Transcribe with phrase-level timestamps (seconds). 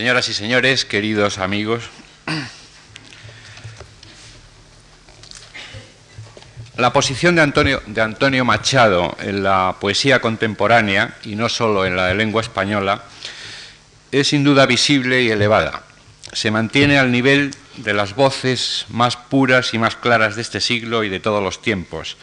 [0.00, 1.84] Señoras y señores, queridos amigos,
[6.78, 11.96] la posición de Antonio, de Antonio Machado en la poesía contemporánea, y no solo en
[11.96, 13.04] la de lengua española,
[14.10, 15.82] es sin duda visible y elevada.
[16.32, 21.04] Se mantiene al nivel de las voces más puras y más claras de este siglo
[21.04, 22.16] y de todos los tiempos,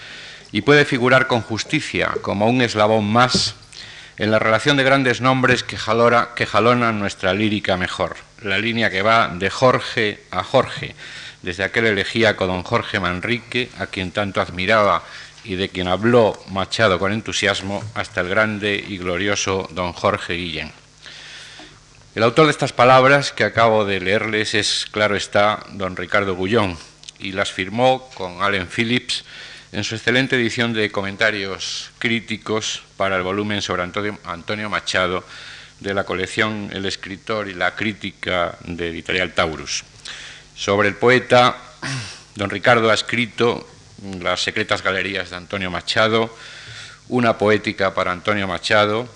[0.52, 3.54] y puede figurar con justicia como un eslabón más
[4.18, 5.78] en la relación de grandes nombres que,
[6.36, 10.96] que jalonan nuestra lírica mejor, la línea que va de Jorge a Jorge,
[11.44, 15.04] desde aquel elegíaco don Jorge Manrique, a quien tanto admiraba
[15.44, 20.72] y de quien habló Machado con entusiasmo, hasta el grande y glorioso don Jorge Guillén.
[22.16, 26.76] El autor de estas palabras que acabo de leerles es, claro está, don Ricardo Gullón,
[27.20, 29.24] y las firmó con Allen Phillips
[29.72, 35.26] en su excelente edición de comentarios críticos para el volumen sobre Antonio, Machado
[35.80, 39.84] de la colección El escritor y la crítica de Editorial Taurus.
[40.56, 41.58] Sobre el poeta,
[42.36, 43.68] don Ricardo ha escrito
[44.22, 46.36] Las secretas galerías de Antonio Machado,
[47.10, 49.08] una poética para Antonio Machado,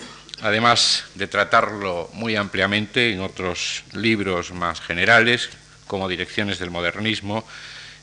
[0.41, 5.49] además de tratarlo muy ampliamente en otros libros más generales,
[5.87, 7.45] como Direcciones del Modernismo,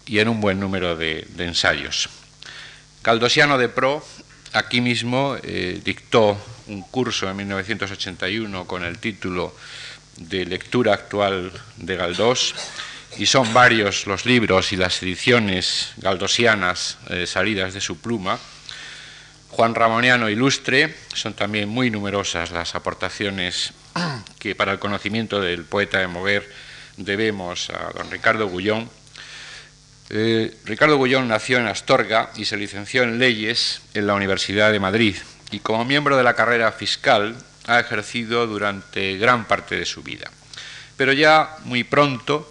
[0.06, 2.08] y en un buen número de, ensayos.
[3.08, 4.04] Caldosiano de Pro,
[4.52, 9.56] aquí mismo, eh, dictó un curso en 1981 con el título
[10.18, 12.54] de Lectura Actual de Galdós,
[13.16, 18.38] y son varios los libros y las ediciones galdosianas eh, salidas de su pluma,
[19.52, 23.72] Juan Ramoniano Ilustre, son también muy numerosas las aportaciones
[24.38, 26.46] que para el conocimiento del poeta de Moguer
[26.98, 28.90] debemos a don Ricardo Gullón.
[30.10, 34.80] Eh, Ricardo Gullón nació en Astorga y se licenció en leyes en la Universidad de
[34.80, 35.16] Madrid
[35.50, 40.30] y como miembro de la carrera fiscal ha ejercido durante gran parte de su vida.
[40.96, 42.50] Pero ya muy pronto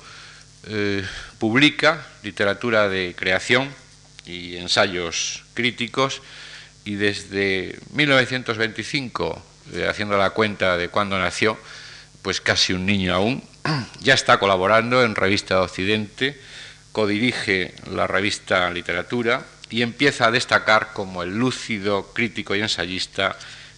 [0.67, 1.03] eh,
[1.39, 3.69] publica literatura de creación
[4.25, 6.21] y ensayos críticos
[6.85, 9.43] y desde 1925,
[9.73, 11.57] eh, haciendo la cuenta de cuándo nació,
[12.21, 13.43] pues casi un niño aún,
[13.99, 16.39] ya está colaborando en Revista Occidente,
[16.97, 23.37] codirige la revista Literatura y empieza a destacar como el lúcido crítico y ensayista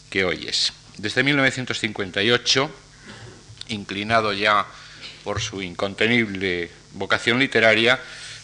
[0.10, 0.72] que hoy es.
[0.98, 2.72] Desde 1958,
[3.68, 4.66] inclinado ya
[5.26, 8.00] por su incontenible vocación literaria,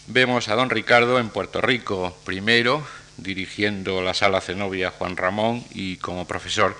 [0.08, 2.86] vemos a don Ricardo en Puerto Rico primero,
[3.16, 6.76] dirigiendo la sala Zenobia Juan Ramón y como profesor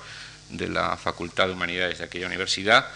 [0.50, 2.86] de la Facultad de Humanidades de aquella universidad,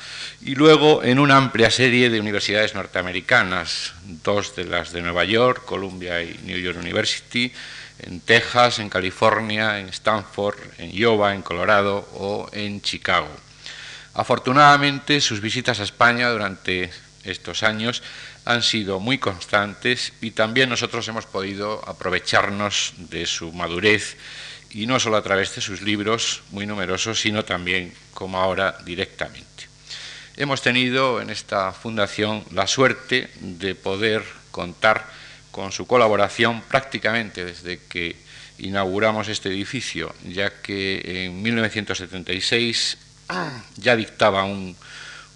[0.40, 5.64] y luego en una amplia serie de universidades norteamericanas, dos de las de Nueva York,
[5.64, 7.52] Columbia y New York University,
[8.02, 13.28] en Texas, en California, en Stanford, en Iowa, en Colorado o en Chicago.
[14.14, 16.90] Afortunadamente, sus visitas a España durante
[17.24, 18.02] estos años
[18.44, 24.16] han sido muy constantes y también nosotros hemos podido aprovecharnos de su madurez
[24.70, 29.68] y no solo a través de sus libros muy numerosos, sino también como ahora directamente.
[30.36, 35.06] Hemos tenido en esta fundación la suerte de poder contar
[35.50, 38.16] con su colaboración prácticamente desde que
[38.58, 42.98] inauguramos este edificio, ya que en 1976
[43.76, 44.76] ya dictaba un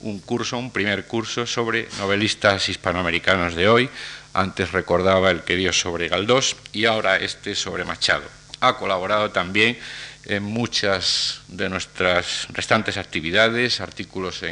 [0.05, 3.91] un curso, un primer curso sobre novelistas hispanoamericanos de hoy.
[4.35, 8.44] Antes recordaba el que dio sobre Galdós y ahora este sobre Machado.
[8.69, 9.79] Ha colaborado también
[10.25, 14.43] en muchas de nuestras restantes actividades, artículos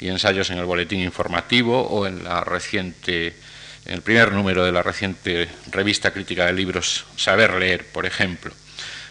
[0.00, 3.36] y ensayos en el boletín informativo o en la reciente
[3.84, 8.52] en el primer número de la reciente revista crítica de libros Saber leer, por ejemplo.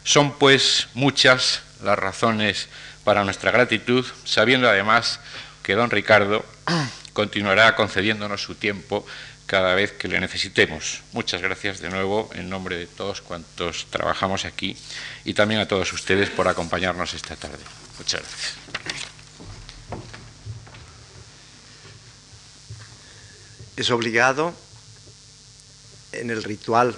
[0.03, 2.69] Son pues muchas las razones
[3.03, 5.19] para nuestra gratitud, sabiendo además
[5.63, 6.45] que don Ricardo
[7.13, 9.05] continuará concediéndonos su tiempo
[9.51, 11.01] cada vez que le necesitemos.
[11.11, 14.77] Muchas gracias de nuevo en nombre de todos cuantos trabajamos aquí
[15.25, 17.59] y también a todos ustedes por acompañarnos esta tarde.
[17.97, 18.53] Muchas gracias.
[23.75, 24.53] Es obligado
[26.13, 26.97] en el ritual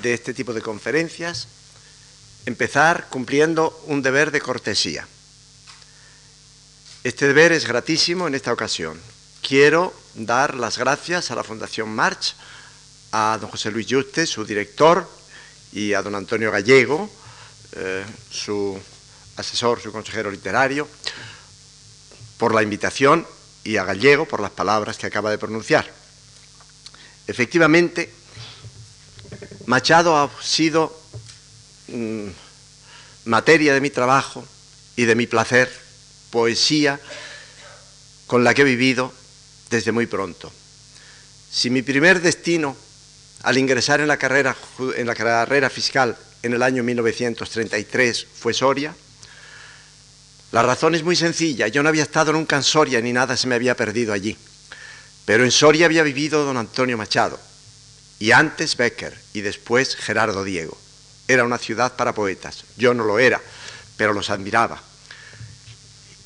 [0.00, 1.48] de este tipo de conferencias
[2.46, 5.08] empezar cumpliendo un deber de cortesía.
[7.02, 9.00] Este deber es gratísimo en esta ocasión.
[9.42, 12.34] Quiero dar las gracias a la Fundación March,
[13.10, 15.06] a don José Luis Juste, su director,
[15.72, 17.10] y a don Antonio Gallego,
[17.72, 18.78] eh, su
[19.36, 20.86] asesor, su consejero literario,
[22.38, 23.26] por la invitación
[23.64, 25.90] y a Gallego por las palabras que acaba de pronunciar.
[27.26, 28.12] Efectivamente,
[29.66, 30.96] Machado ha sido
[31.88, 32.28] mm,
[33.24, 34.44] materia de mi trabajo
[34.94, 35.72] y de mi placer
[36.30, 37.00] poesía
[38.28, 39.12] con la que he vivido
[39.72, 40.52] desde muy pronto.
[41.50, 42.76] Si mi primer destino
[43.42, 44.54] al ingresar en la carrera,
[44.96, 48.94] en la carrera fiscal en el año 1933 fue Soria,
[50.52, 53.46] la razón es muy sencilla, yo no había estado nunca en Soria ni nada se
[53.46, 54.36] me había perdido allí,
[55.24, 57.40] pero en Soria había vivido don Antonio Machado,
[58.18, 60.78] y antes Becker, y después Gerardo Diego.
[61.26, 63.40] Era una ciudad para poetas, yo no lo era,
[63.96, 64.82] pero los admiraba.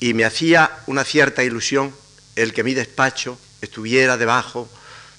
[0.00, 1.94] Y me hacía una cierta ilusión
[2.36, 4.68] el que mi despacho estuviera debajo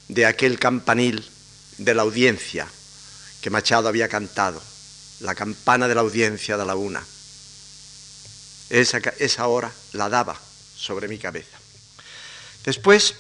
[0.08, 1.28] de aquel campanil
[1.78, 2.68] de la audiencia
[3.42, 4.62] que Machado había cantado,
[5.20, 7.04] la campana de la audiencia de la una.
[8.70, 10.40] Esa, esa hora la daba
[10.76, 11.58] sobre mi cabeza.
[12.64, 13.16] Después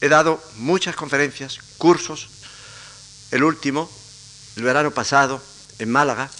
[0.00, 2.28] he dado muchas conferencias, cursos,
[3.30, 3.90] el último,
[4.56, 5.42] el verano pasado,
[5.78, 6.30] en Málaga,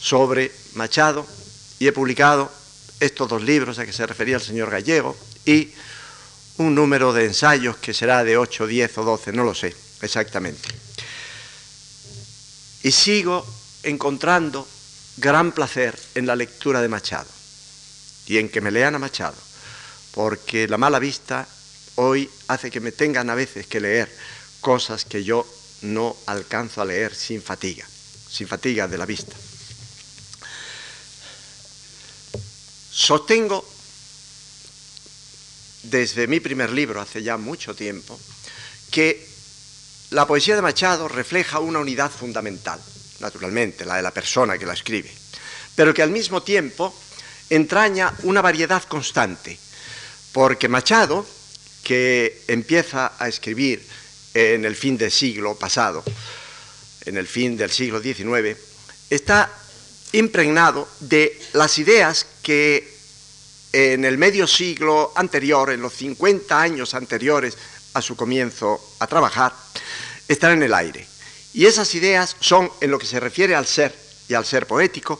[0.00, 1.26] sobre Machado,
[1.78, 2.52] y he publicado
[3.00, 5.16] estos dos libros a que se refería el señor Gallego
[5.48, 5.72] y
[6.58, 10.68] un número de ensayos que será de 8, 10 o 12, no lo sé exactamente.
[12.82, 13.46] Y sigo
[13.82, 14.68] encontrando
[15.16, 17.30] gran placer en la lectura de Machado
[18.26, 19.38] y en que me lean a Machado,
[20.12, 21.48] porque la mala vista
[21.94, 24.14] hoy hace que me tengan a veces que leer
[24.60, 25.46] cosas que yo
[25.80, 27.88] no alcanzo a leer sin fatiga,
[28.28, 29.34] sin fatiga de la vista.
[32.90, 33.77] Sostengo
[35.90, 38.18] desde mi primer libro, hace ya mucho tiempo,
[38.90, 39.26] que
[40.10, 42.80] la poesía de Machado refleja una unidad fundamental,
[43.20, 45.10] naturalmente, la de la persona que la escribe,
[45.74, 46.94] pero que al mismo tiempo
[47.50, 49.58] entraña una variedad constante,
[50.32, 51.26] porque Machado,
[51.82, 53.82] que empieza a escribir
[54.34, 56.04] en el fin del siglo pasado,
[57.04, 58.56] en el fin del siglo XIX,
[59.10, 59.50] está
[60.12, 62.97] impregnado de las ideas que
[63.72, 67.56] en el medio siglo anterior, en los 50 años anteriores
[67.94, 69.52] a su comienzo a trabajar,
[70.26, 71.06] están en el aire.
[71.54, 73.94] Y esas ideas son, en lo que se refiere al ser
[74.28, 75.18] y al ser poético,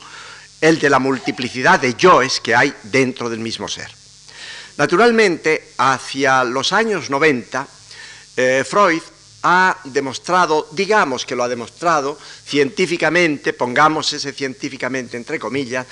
[0.61, 3.89] el de la multiplicidad de yoes que hay dentro del mismo ser.
[4.77, 7.67] Naturalmente, hacia los años 90,
[8.37, 9.01] eh, Freud
[9.43, 15.85] ha demostrado, digamos que lo ha demostrado científicamente, pongamos ese científicamente entre comillas,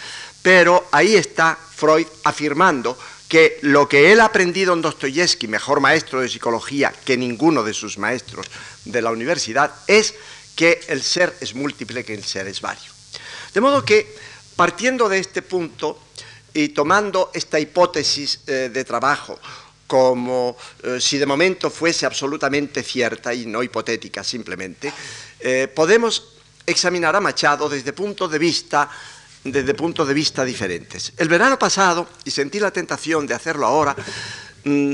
[0.48, 2.98] pero ahí está Freud afirmando
[3.28, 7.74] que lo que él ha aprendido en Dostoyevsky, mejor maestro de psicología que ninguno de
[7.74, 8.48] sus maestros
[8.86, 10.14] de la universidad, es
[10.56, 12.90] que el ser es múltiple, que el ser es vario.
[13.54, 14.16] De modo que,
[14.56, 16.00] partiendo de este punto
[16.54, 19.38] y tomando esta hipótesis eh, de trabajo
[19.86, 24.94] como eh, si de momento fuese absolutamente cierta y no hipotética simplemente,
[25.42, 28.90] eh, podemos examinar a Machado desde puntos de vista
[29.52, 31.14] desde puntos de vista diferentes.
[31.18, 33.96] El verano pasado, y sentí la tentación de hacerlo ahora,
[34.64, 34.94] mm,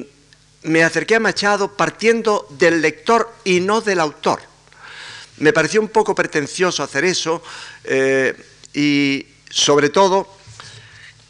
[0.64, 4.40] me acerqué a Machado partiendo del lector y no del autor.
[5.38, 7.44] Me pareció un poco pretencioso hacer eso
[7.84, 8.34] eh,
[8.74, 10.28] y sobre todo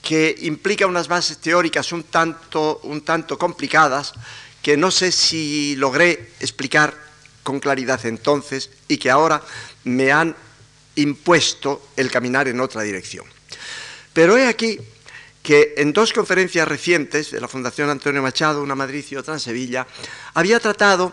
[0.02, 4.14] que implica unas bases teóricas un tanto, un tanto complicadas
[4.62, 6.94] que no sé si logré explicar
[7.42, 9.42] con claridad entonces y que ahora
[9.86, 10.36] me han
[10.96, 13.26] impuesto el caminar en otra dirección.
[14.14, 14.80] Pero he aquí
[15.42, 19.34] que en dos conferencias recientes de la Fundación Antonio Machado, una en Madrid y otra
[19.34, 19.86] en Sevilla,
[20.34, 21.12] había tratado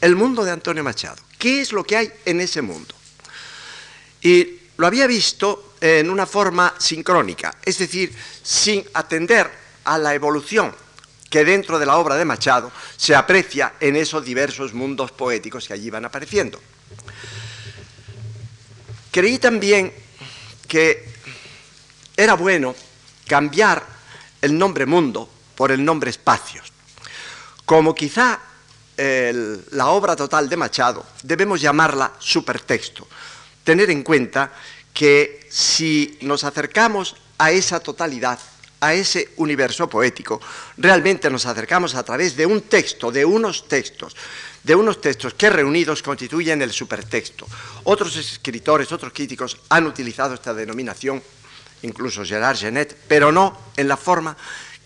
[0.00, 1.22] el mundo de Antonio Machado.
[1.38, 2.94] ¿Qué es lo que hay en ese mundo?
[4.22, 9.50] Y lo había visto en una forma sincrónica, es decir, sin atender
[9.84, 10.74] a la evolución
[11.28, 15.74] que dentro de la obra de Machado se aprecia en esos diversos mundos poéticos que
[15.74, 16.60] allí van apareciendo.
[19.16, 19.94] Creí también
[20.68, 21.08] que
[22.14, 22.74] era bueno
[23.26, 23.82] cambiar
[24.42, 26.70] el nombre mundo por el nombre espacios.
[27.64, 28.38] Como quizá
[28.98, 33.08] la obra total de Machado, debemos llamarla supertexto.
[33.64, 34.52] Tener en cuenta
[34.92, 38.38] que si nos acercamos a esa totalidad,
[38.80, 40.42] a ese universo poético,
[40.76, 44.14] realmente nos acercamos a través de un texto, de unos textos,
[44.66, 47.46] de unos textos que reunidos constituyen el supertexto.
[47.84, 51.22] Otros escritores, otros críticos han utilizado esta denominación,
[51.82, 54.36] incluso Gerard Genet, pero no en la forma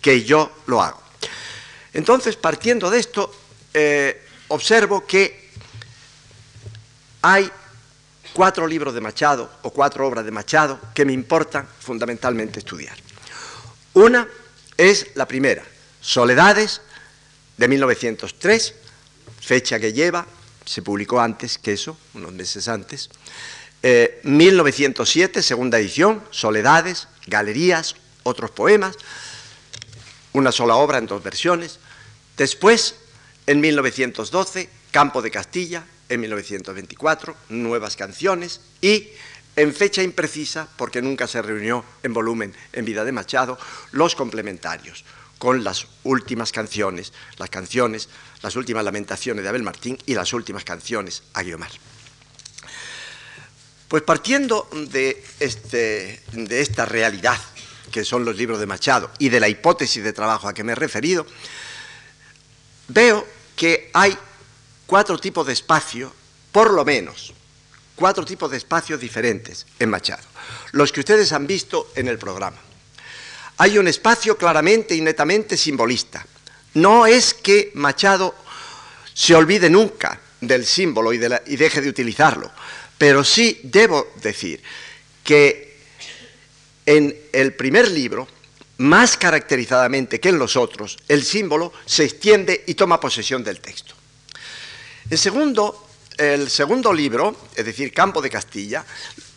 [0.02, 1.00] que yo lo hago.
[1.94, 3.34] Entonces, partiendo de esto,
[3.72, 5.49] eh, observo que
[7.22, 7.50] hay
[8.34, 12.99] cuatro libros de Machado o cuatro obras de Machado que me importan fundamentalmente estudiar.
[13.94, 14.28] Una
[14.76, 15.64] es la primera,
[16.02, 16.82] Soledades,
[17.56, 18.75] de 1903,
[19.40, 20.26] fecha que lleva,
[20.64, 23.11] se publicó antes que eso, unos meses antes.
[24.23, 28.97] 1907, eh, segunda edición, Soledades, Galerías, otros poemas.
[30.32, 31.80] una sola obra en dos versiones.
[32.37, 32.94] Después,
[33.49, 39.09] en 1912, Campo de Castilla, en 1924, nuevas canciones y
[39.56, 43.59] en fecha imprecisa, porque nunca se reunió en volumen en vida de Machado,
[43.92, 45.04] los complementarios,
[45.40, 48.11] con las últimas canciones, las canciones,
[48.42, 51.70] las últimas lamentaciones de Abel Martín y las últimas canciones a Guiomar.
[53.88, 57.40] Pues partiendo de, este, de esta realidad,
[57.90, 60.73] que son los libros de Machado, y de la hipótesis de trabajo a que me
[60.73, 61.26] he referido,
[62.88, 64.16] veo que hay
[64.85, 66.12] cuatro tipos de espacio,
[66.52, 67.32] por lo menos,
[67.97, 70.28] cuatro tipos de espacios diferentes en Machado,
[70.73, 72.59] los que ustedes han visto en el programa.
[73.61, 76.26] Hay un espacio claramente y netamente simbolista.
[76.73, 78.35] No es que Machado
[79.12, 82.50] se olvide nunca del símbolo y, deje de utilizarlo,
[82.97, 84.62] pero sí debo decir
[85.23, 85.76] que
[86.87, 88.26] en el primer libro,
[88.79, 93.95] más caracterizadamente que en los otros, el símbolo se extiende y toma posesión del texto.
[95.11, 95.87] En segundo,
[96.17, 98.87] el segundo libro, es decir, Campo de Castilla,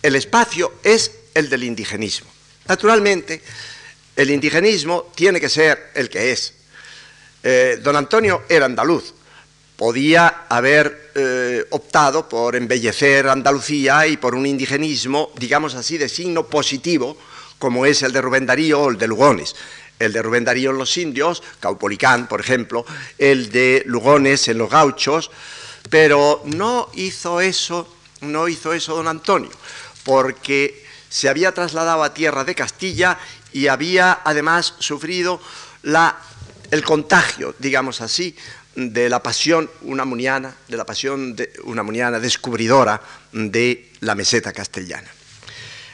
[0.02, 2.30] el espacio es el del indigenismo.
[2.70, 3.42] Naturalmente,
[4.16, 6.54] el indigenismo tiene que ser el que es.
[7.42, 9.14] Eh, don Antonio era andaluz,
[9.76, 16.48] podía haber eh, optado por embellecer Andalucía y por un indigenismo, digamos así, de signo
[16.48, 17.18] positivo,
[17.60, 19.56] como es el de Rubén Darío o el de Lugones.
[20.00, 22.86] El de Rubén Darío en los indios, Caupolicán, por ejemplo,
[23.18, 25.32] el de Lugones en los gauchos,
[25.90, 27.88] pero no hizo eso,
[28.22, 29.52] no hizo eso don Antonio,
[30.04, 33.20] porque se había trasladado a tierra de Castilla
[33.54, 35.40] y había además sufrido
[36.72, 38.36] el contagio, digamos así,
[38.76, 45.10] de la pasión unamuniana, de la pasión de, unamuniana descubridora de la meseta castellana.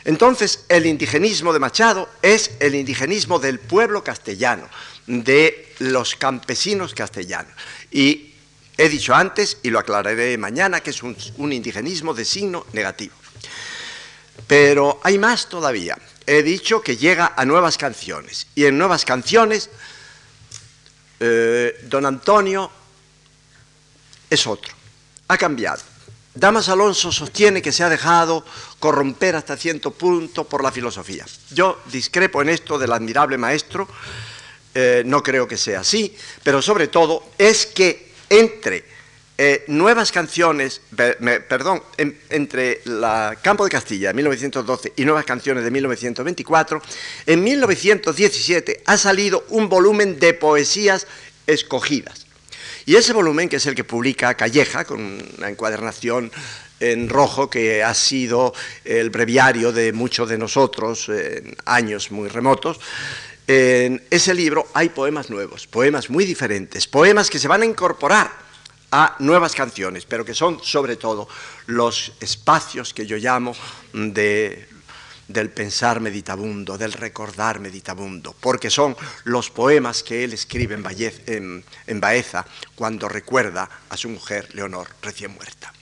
[0.06, 4.68] Entonces, el indigenismo de Machado es el indigenismo del pueblo castellano,
[5.06, 7.54] de los campesinos castellanos.
[7.92, 8.30] Y
[8.80, 13.14] He dicho antes, y lo aclararé mañana, que es un, indigenismo de signo negativo.
[14.48, 15.98] Pero hay más todavía.
[16.32, 18.46] He dicho que llega a nuevas canciones.
[18.54, 19.68] Y en nuevas canciones,
[21.20, 22.70] eh, don Antonio
[24.30, 24.72] es otro.
[25.28, 25.82] Ha cambiado.
[26.36, 28.46] Damas Alonso sostiene que se ha dejado
[28.78, 31.26] corromper hasta cierto punto por la filosofía.
[31.50, 33.88] Yo discrepo en esto del admirable maestro,
[34.76, 38.86] eh, no creo que sea así, pero sobre todo es que entre
[39.42, 40.82] eh, nuevas canciones,
[41.48, 41.82] perdón,
[42.30, 42.82] entre
[43.42, 46.82] Campo de Castilla de 1912 y nuevas canciones de 1924,
[47.26, 51.08] en 1917 ha salido un volumen de poesías
[51.48, 52.28] escogidas.
[52.86, 56.34] Y ese volumen, que es el que publica Calleja, con una encuadernación
[56.82, 58.54] en rojo que ha sido
[58.84, 62.82] el breviario de muchos de nosotros en años muy remotos,
[63.48, 68.49] en ese libro hay poemas nuevos, poemas muy diferentes, poemas que se van a incorporar
[68.92, 71.28] a nuevas canciones, pero que son sobre todo
[71.68, 73.56] los espacios que yo llamo
[73.94, 82.46] del pensar meditabundo, del recordar meditabundo, porque son los poemas que él escribe en Baeza
[82.76, 85.74] cuando recuerda a su mujer Leonor recién muerta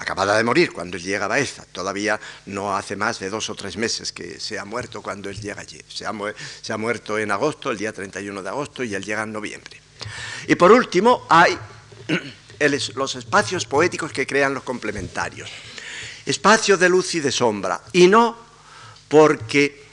[0.00, 1.64] acabada de morir cuando él llega a Baeza.
[1.70, 5.38] Todavía no hace más de dos o tres meses que se ha muerto cuando él
[5.38, 5.80] llega allí.
[5.88, 9.80] Se ha, muerto en agosto, el día 31 de agosto, y él llega en noviembre.
[10.48, 11.56] Y por último, hay
[12.94, 15.50] los espacios poéticos que crean los complementarios.
[16.26, 17.80] Espacios de luz y de sombra.
[17.92, 18.36] Y no
[19.08, 19.84] porque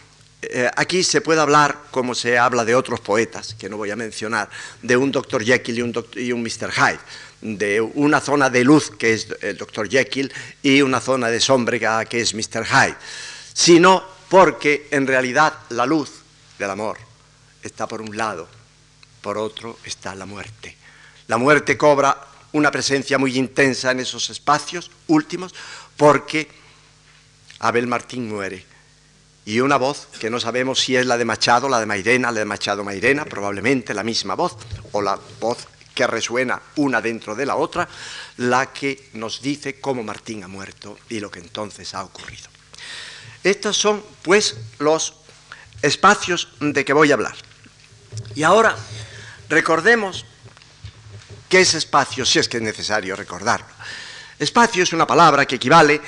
[0.41, 3.95] eh, aquí se puede hablar, como se habla de otros poetas, que no voy a
[3.95, 4.49] mencionar,
[4.81, 5.43] de un Dr.
[5.43, 6.71] Jekyll y un, y un Mr.
[6.71, 6.99] Hyde
[7.41, 9.89] de una zona de luz que es el Dr.
[9.89, 10.31] Jekyll
[10.63, 12.65] y una zona de sombra que es Mr.
[12.65, 12.97] Hyde,
[13.53, 16.11] sino porque en realidad la luz
[16.57, 16.97] del amor
[17.61, 18.47] está por un lado,
[19.21, 20.75] por otro está la muerte.
[21.27, 25.53] La muerte cobra una presencia muy intensa en esos espacios últimos
[25.95, 26.47] porque
[27.59, 28.65] Abel Martín muere.
[29.45, 32.39] Y una voz que no sabemos si es la de Machado, la de Mairena, la
[32.39, 34.57] de Machado Mairena, probablemente la misma voz,
[34.91, 37.87] o la voz que resuena una dentro de la otra,
[38.37, 42.49] la que nos dice cómo Martín ha muerto y lo que entonces ha ocurrido.
[43.43, 45.13] Estos son, pues, los
[45.81, 47.35] espacios de que voy a hablar.
[48.35, 48.75] Y ahora
[49.49, 50.25] recordemos
[51.47, 53.67] qué es espacio, si es que es necesario recordarlo.
[54.37, 55.99] Espacio es una palabra que equivale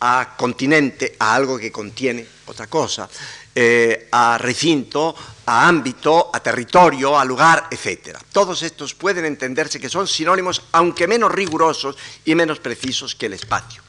[0.00, 3.08] a continente, a algo que contiene otra cosa,
[3.54, 5.14] eh, a recinto,
[5.46, 8.18] a ámbito, a territorio, a lugar, etc.
[8.32, 13.34] Todos estos pueden entenderse que son sinónimos, aunque menos rigurosos y menos precisos que el
[13.34, 13.82] espacio.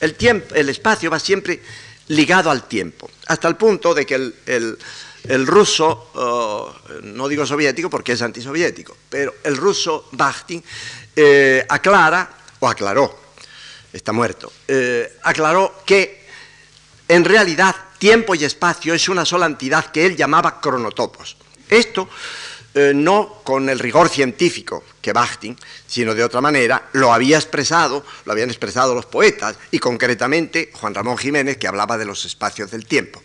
[0.00, 1.62] El, tiempo, el espacio va siempre
[2.08, 4.78] ligado al tiempo, hasta el punto de que el
[5.46, 6.10] ruso,
[6.88, 10.62] eh, no digo soviético porque es antisoviético, pero el ruso Bakhtin
[11.14, 13.18] eh, aclara, o aclaró,
[13.92, 16.26] está muerto, eh, aclaró que
[17.08, 21.36] en realidad tiempo y espacio es una sola entidad que él llamaba cronotopos.
[21.68, 22.08] Esto
[22.94, 28.30] no con el rigor científico que Bakhtin, sino de otra manera, lo había expresado, lo
[28.30, 32.86] habían expresado los poetas, y concretamente Juan Ramón Jiménez, que hablaba de los espacios del
[32.86, 33.20] tiempo.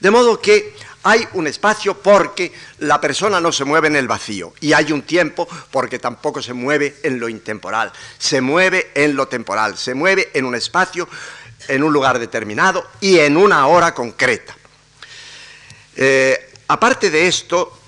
[0.00, 0.74] De modo que
[1.06, 5.02] hay un espacio porque la persona no se mueve en el vacío y hay un
[5.02, 10.30] tiempo porque tampoco se mueve en lo intemporal, se mueve en lo temporal, se mueve
[10.34, 11.08] en un espacio,
[11.68, 14.56] en un lugar determinado y en una hora concreta.
[15.94, 17.78] Eh, aparte de esto,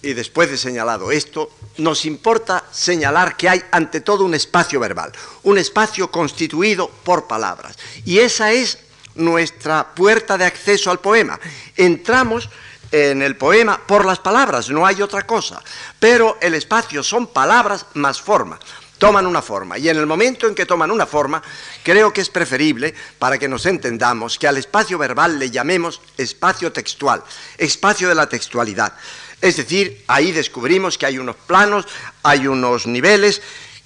[0.00, 5.12] y después de señalado esto, nos importa señalar que hay ante todo un espacio verbal,
[5.42, 7.76] un espacio constituido por palabras.
[8.06, 8.78] Y esa es
[9.16, 11.38] nuestra puerta de acceso al poema.
[11.76, 12.48] Entramos
[12.92, 15.62] en el poema por las palabras, no hay otra cosa.
[15.98, 18.58] Pero el espacio son palabras más forma.
[18.98, 19.76] Toman una forma.
[19.76, 21.42] Y en el momento en que toman una forma,
[21.82, 26.72] creo que es preferible, para que nos entendamos, que al espacio verbal le llamemos espacio
[26.72, 27.22] textual,
[27.58, 28.94] espacio de la textualidad.
[29.42, 31.86] Es decir, ahí descubrimos que hay unos planos,
[32.22, 33.42] hay unos niveles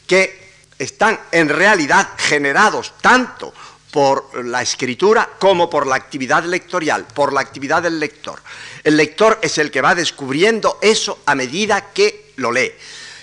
[0.07, 3.53] que están en realidad generados tanto
[3.91, 8.41] por la escritura como por la actividad lectorial, por la actividad del lector.
[8.85, 12.73] El lector es el que va descubriendo eso a medida que lo lee.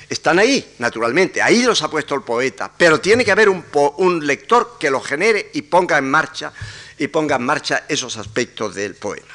[0.10, 4.78] Están ahí, naturalmente, ahí los ha puesto el poeta, pero tiene que haber un, lector
[4.80, 6.54] que lo genere y ponga en marcha
[6.98, 9.28] y ponga en marcha esos aspectos del poema.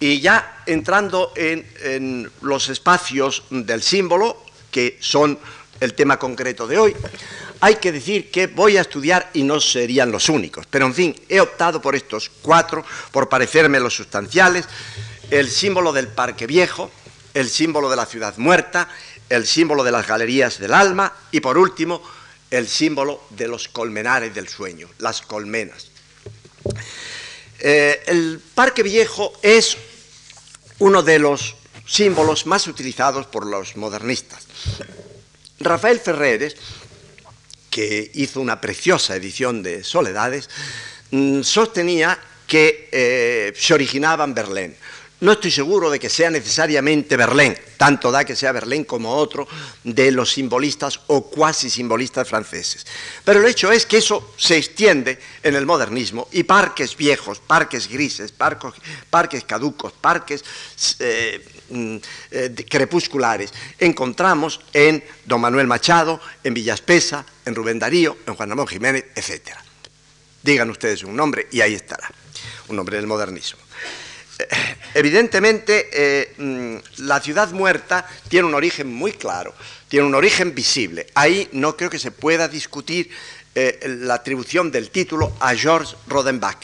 [0.00, 5.38] Y ya entrando en los espacios del símbolo, que son
[5.78, 6.96] el tema concreto de hoy,
[7.62, 11.16] hay que decir que voy a estudiar y no serían los únicos, pero en fin,
[11.28, 14.64] he optado por estos cuatro, por parecerme los sustanciales,
[15.30, 16.90] el símbolo del Parque Viejo,
[17.32, 18.88] el símbolo de la ciudad muerta,
[19.28, 22.02] el símbolo de las galerías del alma y por último
[22.50, 25.86] el símbolo de los colmenares del sueño, las colmenas.
[27.60, 29.76] Eh, el Parque Viejo es
[30.80, 31.54] uno de los
[31.86, 34.48] símbolos más utilizados por los modernistas.
[35.60, 36.56] Rafael Ferreres
[37.72, 40.50] que hizo una preciosa edición de Soledades,
[41.10, 44.76] mm, sostenía que eh, se originaba en Berlín.
[45.22, 49.46] No estoy seguro de que sea necesariamente Berlín, tanto da que sea Berlín como otro
[49.84, 52.84] de los simbolistas o cuasi simbolistas franceses.
[53.24, 57.86] Pero el hecho es que eso se extiende en el modernismo y parques viejos, parques
[57.88, 60.44] grises, parques caducos, parques
[60.98, 61.40] eh,
[62.30, 68.66] eh, crepusculares encontramos en don Manuel Machado, en Villaspesa, en Rubén Darío, en Juan Ramón
[68.66, 69.56] Jiménez, etc.
[70.42, 72.10] Digan ustedes un nombre y ahí estará,
[72.68, 73.60] un nombre del modernismo.
[74.38, 74.46] Eh,
[74.94, 79.54] evidentemente, eh, mm, la ciudad muerta tiene un origen muy claro,
[79.88, 81.06] tiene un origen visible.
[81.14, 83.10] Ahí no creo que se pueda discutir
[83.54, 86.56] la atribución del título a Georges Rodenbach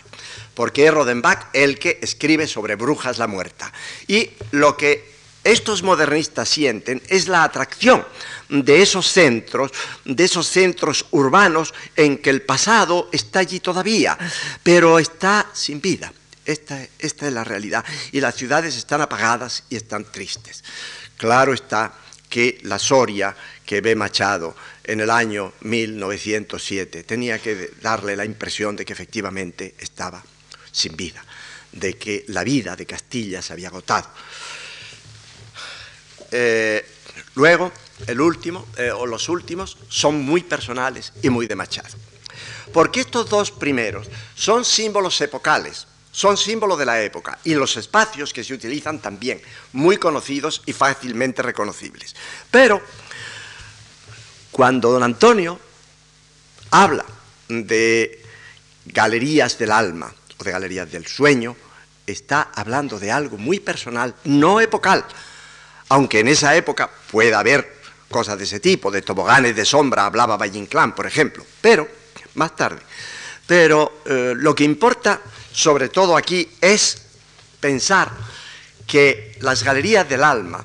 [0.58, 3.72] porque es Rodenbach el que escribe sobre Brujas la Muerta.
[4.08, 5.08] Y lo que
[5.44, 8.04] estos modernistas sienten es la atracción
[8.48, 9.70] de esos centros,
[10.04, 14.18] de esos centros urbanos en que el pasado está allí todavía,
[14.64, 16.12] pero está sin vida.
[16.44, 17.84] Esta, es la realidad.
[18.10, 20.64] Y las ciudades están apagadas y están tristes.
[21.16, 21.94] Claro está
[22.28, 28.74] que la Soria que ve Machado en el año 1907 tenía que darle la impresión
[28.74, 30.20] de que efectivamente estaba
[30.78, 31.24] sin vida,
[31.72, 34.08] de que la vida de Castilla se había agotado.
[36.30, 36.86] Eh,
[37.34, 37.72] luego,
[38.06, 41.96] el último, eh, o los últimos, son muy personales y muy de Machado.
[42.72, 48.32] Porque estos dos primeros son símbolos epocales, son símbolos de la época y los espacios
[48.32, 49.40] que se utilizan también,
[49.72, 52.14] muy conocidos y fácilmente reconocibles.
[52.50, 52.80] Pero
[54.50, 55.58] cuando don Antonio
[56.70, 57.04] habla
[57.48, 58.24] de
[58.84, 61.56] galerías del alma, o de Galerías del Sueño,
[62.06, 65.04] está hablando de algo muy personal, no epocal,
[65.90, 70.36] aunque en esa época pueda haber cosas de ese tipo, de toboganes de sombra, hablaba
[70.36, 71.88] Valle Inclán, por ejemplo, pero
[72.34, 72.80] más tarde.
[73.46, 75.20] Pero eh, lo que importa
[75.52, 77.02] sobre todo aquí es
[77.60, 78.10] pensar
[78.86, 80.64] que las galerías del alma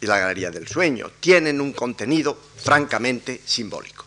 [0.00, 4.04] y la galería del sueño tienen un contenido francamente simbólico.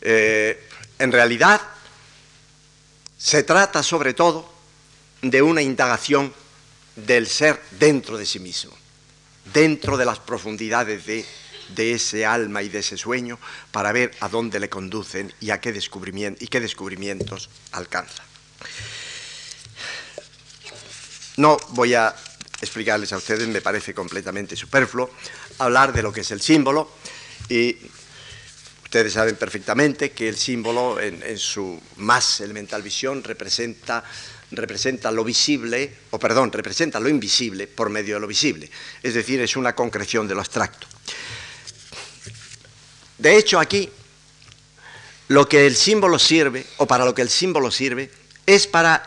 [0.00, 1.60] Eh, en realidad,
[3.20, 4.50] se trata sobre todo
[5.20, 6.32] de una indagación
[6.96, 8.72] del ser dentro de sí mismo,
[9.52, 11.26] dentro de las profundidades de,
[11.76, 13.38] ese alma y de ese sueño,
[13.70, 15.78] para ver a dónde le conducen y, a qué,
[16.40, 18.24] y qué descubrimientos alcanza.
[21.36, 22.14] No voy a
[22.60, 25.10] explicarles a ustedes, me parece completamente superfluo,
[25.58, 26.90] hablar de lo que es el símbolo
[27.48, 27.76] y
[28.90, 34.02] ustedes saben perfectamente que el símbolo en, su más elemental visión representa,
[34.50, 38.68] representa lo visible, o perdón, representa lo invisible por medio de lo visible,
[39.00, 40.88] es decir, es una concreción de lo abstracto.
[43.16, 43.88] De hecho, aquí
[45.28, 48.10] lo que el símbolo sirve, o para lo que el símbolo sirve,
[48.44, 49.04] es para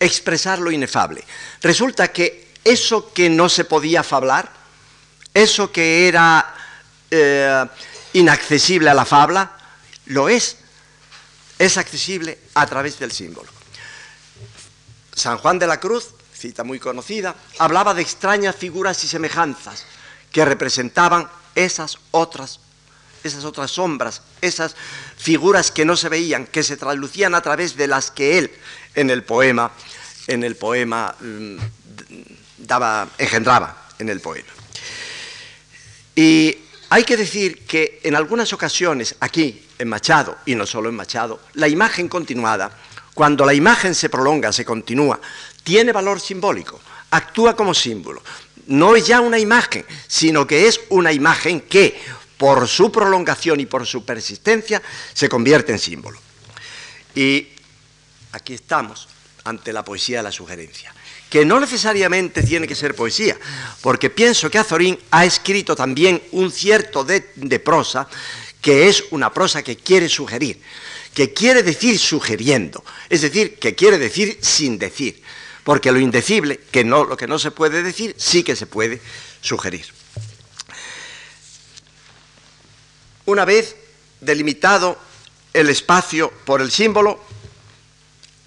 [0.00, 1.22] expresar lo inefable.
[1.60, 4.50] Resulta que eso que no se podía fablar,
[5.34, 6.54] eso que era
[7.10, 7.66] eh,
[8.12, 9.52] inaccesible a la fabla,
[10.06, 10.56] lo es.
[11.58, 13.50] Es accesible a través del símbolo.
[15.14, 19.84] San Juan de la Cruz, cita muy conocida, hablaba de extrañas figuras y semejanzas
[20.30, 22.60] que representaban esas otras
[23.24, 24.74] esas otras sombras, esas
[25.16, 28.50] figuras que no se veían, que se traducían a través de las que él
[28.94, 29.72] en el poema,
[30.26, 31.56] en el poema mm,
[32.58, 34.48] daba, engendraba en el poema.
[36.14, 36.56] Y
[36.90, 41.40] hay que decir que en algunas ocasiones, aquí en Machado, y no solo en Machado,
[41.54, 42.70] la imagen continuada,
[43.14, 45.20] cuando la imagen se prolonga, se continúa,
[45.62, 48.22] tiene valor simbólico, actúa como símbolo.
[48.68, 52.00] No es ya una imagen, sino que es una imagen que,
[52.36, 54.80] por su prolongación y por su persistencia,
[55.12, 56.18] se convierte en símbolo.
[57.14, 57.48] Y
[58.32, 59.08] aquí estamos
[59.48, 60.94] ante la poesía de la sugerencia,
[61.30, 63.36] que no necesariamente tiene que ser poesía,
[63.80, 68.08] porque pienso que Azorín ha escrito también un cierto de, de prosa
[68.60, 70.60] que es una prosa que quiere sugerir,
[71.14, 75.22] que quiere decir sugiriendo, es decir, que quiere decir sin decir,
[75.64, 79.00] porque lo indecible, que no, lo que no se puede decir, sí que se puede
[79.40, 79.86] sugerir.
[83.26, 83.76] Una vez
[84.20, 84.98] delimitado
[85.52, 87.22] el espacio por el símbolo,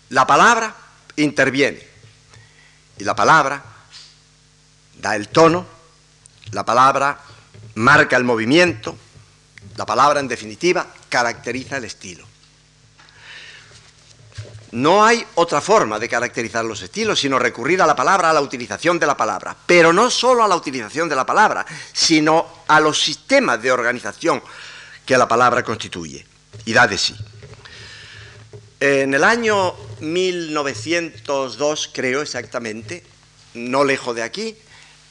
[0.09, 0.75] la palabra
[1.21, 1.81] interviene.
[2.97, 3.63] Y la palabra
[4.99, 5.65] da el tono,
[6.51, 7.19] la palabra
[7.75, 8.97] marca el movimiento,
[9.77, 12.25] la palabra en definitiva caracteriza el estilo.
[14.71, 18.41] No hay otra forma de caracterizar los estilos sino recurrir a la palabra, a la
[18.41, 19.55] utilización de la palabra.
[19.65, 24.41] Pero no solo a la utilización de la palabra, sino a los sistemas de organización
[25.05, 26.25] que la palabra constituye
[26.65, 27.15] y da de sí.
[28.81, 33.03] En el año 1902, creo exactamente,
[33.53, 34.57] no lejos de aquí,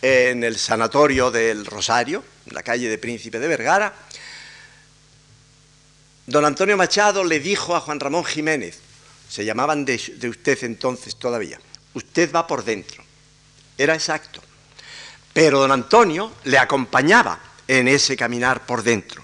[0.02, 3.94] en el sanatorio del Rosario, en la calle de Príncipe de Vergara,
[6.26, 8.80] don Antonio Machado le dijo a Juan Ramón Jiménez,
[9.28, 11.60] se llamaban de, de usted entonces todavía,
[11.94, 13.04] usted va por dentro.
[13.78, 14.40] Era exacto.
[15.32, 19.22] Pero don Antonio le acompañaba en ese caminar por dentro.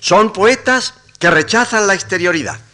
[0.00, 2.65] Son poetas que rechazan la exterioridad.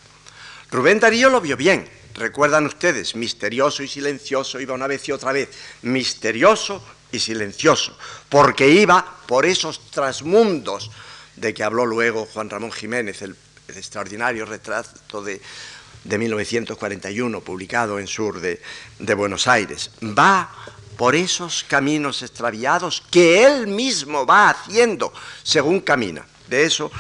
[0.73, 5.31] Rubén Darío lo vio bien, recuerdan ustedes, misterioso y silencioso iba una vez y otra
[5.31, 5.51] vez,
[5.83, 6.83] misterioso
[7.13, 7.95] y silencioso,
[8.31, 10.91] porque iba por esos trasmundos
[11.37, 13.37] de que habló luego Juan Ramón Jiménez, el,
[13.69, 15.43] extraordinario retrato de,
[16.05, 18.63] 1941, publicado en Sur de,
[18.99, 19.91] de Buenos Aires.
[20.03, 20.51] Va
[20.97, 26.27] por esos caminos extraviados que él mismo va haciendo según camina.
[26.49, 26.91] De eso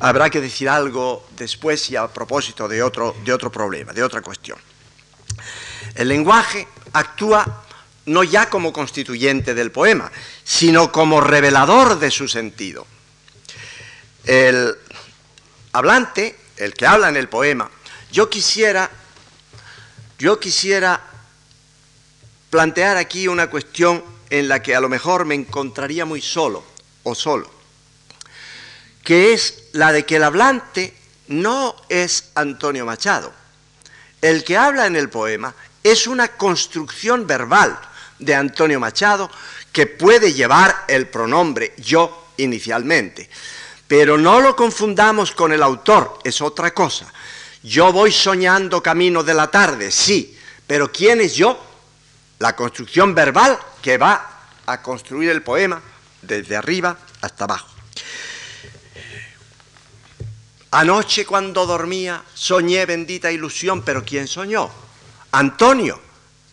[0.00, 4.22] habrá que decir algo después y a propósito de otro, de otro problema, de otra
[4.22, 4.58] cuestión.
[5.94, 7.64] El lenguaje actúa
[8.06, 10.10] no ya como constituyente del poema,
[10.42, 12.86] sino como revelador de su sentido.
[14.24, 14.76] El
[15.72, 17.70] hablante, el que habla en el poema,
[18.10, 18.90] yo quisiera,
[20.18, 21.00] yo quisiera
[22.50, 26.64] plantear aquí una cuestión en la que a lo mejor me encontraría muy solo
[27.02, 27.54] o solo
[29.04, 30.94] que es la de que el hablante
[31.28, 33.32] no es Antonio Machado.
[34.22, 37.78] El que habla en el poema es una construcción verbal
[38.18, 39.30] de Antonio Machado
[39.72, 43.28] que puede llevar el pronombre yo inicialmente.
[43.88, 47.12] Pero no lo confundamos con el autor, es otra cosa.
[47.62, 51.58] Yo voy soñando camino de la tarde, sí, pero ¿quién es yo?
[52.38, 55.82] La construcción verbal que va a construir el poema
[56.22, 57.74] desde arriba hasta abajo.
[60.74, 64.68] Anoche cuando dormía soñé bendita ilusión, pero ¿quién soñó?
[65.30, 66.00] Antonio.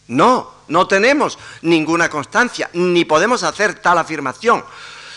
[0.10, 4.64] No, no tenemos ninguna constancia, ni podemos hacer tal afirmación.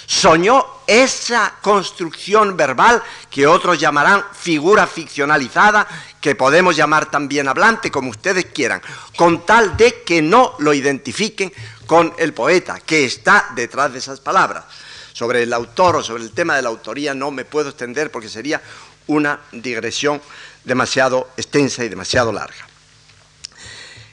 [0.06, 5.86] Soñó esa construcción verbal que otros llamarán figura ficcionalizada,
[6.18, 8.80] que podemos llamar también hablante, como ustedes quieran,
[9.16, 11.52] con tal de que no lo identifiquen
[11.84, 14.64] con el poeta que está detrás de esas palabras.
[15.12, 18.28] Sobre el autor o sobre el tema de la autoría no me puedo extender porque
[18.28, 18.60] sería
[19.06, 20.20] una digresión
[20.64, 22.66] demasiado extensa y demasiado larga.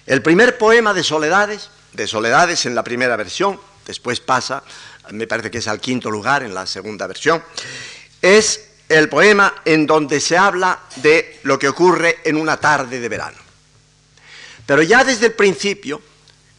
[0.05, 4.63] El primer poema de Soledades, de Soledades en la primera versión, después pasa,
[5.11, 7.43] me parece que es al quinto lugar en la segunda versión,
[8.21, 13.09] es el poema en donde se habla de lo que ocurre en una tarde de
[13.09, 13.37] verano.
[14.65, 16.01] Pero ya desde el principio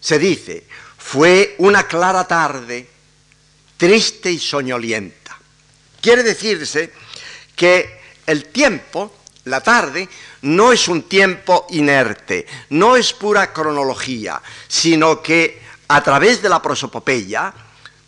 [0.01, 0.65] se dice,
[0.97, 2.89] fue una clara tarde,
[3.77, 5.37] triste y soñolienta.
[6.01, 6.93] Quiere decirse
[7.55, 9.13] que el tiempo,
[9.45, 10.09] la tarde,
[10.43, 16.63] no es un tiempo inerte, no es pura cronología, sino que a través de la
[16.63, 17.53] prosopopeya,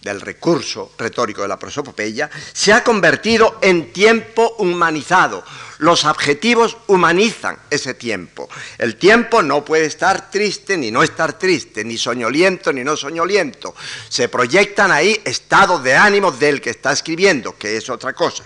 [0.01, 5.43] del recurso retórico de la prosopopeya, se ha convertido en tiempo humanizado.
[5.79, 8.49] Los adjetivos humanizan ese tiempo.
[8.77, 13.75] El tiempo no puede estar triste ni no estar triste, ni soñoliento ni no soñoliento.
[14.09, 18.45] Se proyectan ahí estados de ánimo del que está escribiendo, que es otra cosa.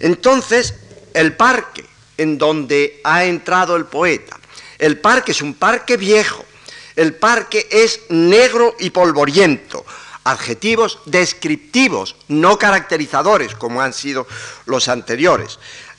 [0.00, 0.74] Entonces,
[1.14, 1.84] el parque
[2.16, 4.38] en donde ha entrado el poeta,
[4.78, 6.44] el parque es un parque viejo,
[6.94, 9.84] el parque es negro y polvoriento
[10.26, 14.26] adjetivos descriptivos, no caracterizadores, como han sido
[14.66, 15.58] los anteriores.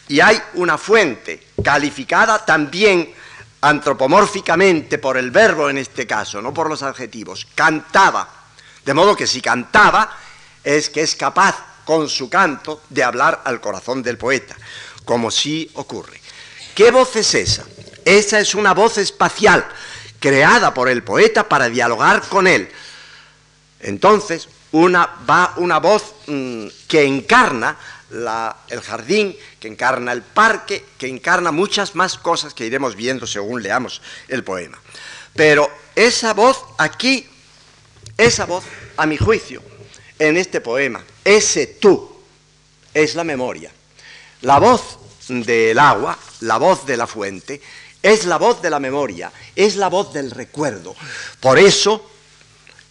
[0.10, 3.14] Y hay una fuente calificada también
[3.62, 8.30] antropomórficamente por el verbo en este caso, no por los adjetivos, cantaba.
[8.86, 10.18] De modo que si cantaba
[10.64, 11.56] es que es capaz
[11.88, 14.56] con su canto de hablar al corazón del poeta,
[15.06, 16.22] como sí ocurre.
[16.76, 17.66] ¿Qué voz es esa?
[18.06, 19.66] Esa es una voz espacial
[20.20, 22.70] creada por el poeta para dialogar con él
[23.80, 27.78] entonces, una, va una voz mm, que encarna
[28.70, 33.62] el jardín, que encarna el parque, que encarna muchas más cosas que iremos viendo según
[33.62, 34.80] leamos el poema.
[35.36, 37.28] Pero esa voz aquí,
[38.18, 38.64] esa voz,
[38.96, 39.62] a mi juicio,
[40.18, 42.10] en este poema, ese tú,
[42.94, 43.70] es la memoria.
[44.42, 47.62] La voz del agua, la voz de la fuente,
[48.02, 50.96] es la voz de la memoria, es la voz del recuerdo.
[51.42, 52.10] Por eso,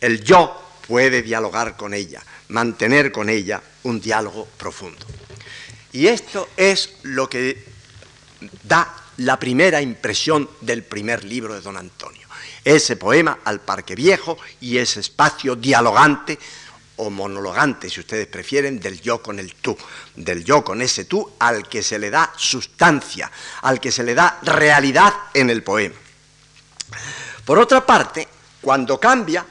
[0.01, 0.55] el yo
[0.87, 5.07] puede dialogar con ella, mantener con ella un diálogo profundo.
[5.93, 7.65] Y esto es lo que
[8.65, 12.27] da la primera impresión del primer libro de don Antonio.
[12.63, 16.39] Ese poema al Parque Viejo y ese espacio dialogante
[16.97, 19.77] o monologante, si ustedes prefieren, del yo con el tú,
[20.15, 23.31] del yo con ese tú al que se le da sustancia,
[23.63, 25.95] al que se le da realidad en el poema.
[27.45, 28.27] Por otra parte,
[28.61, 29.45] cuando cambia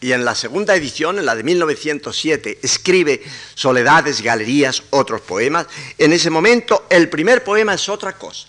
[0.00, 3.22] y en la segunda edición, en la de 1907, escribe
[3.54, 5.66] Soledades, Galerías, otros poemas.
[5.96, 8.48] En ese momento el primer poema es otra cosa.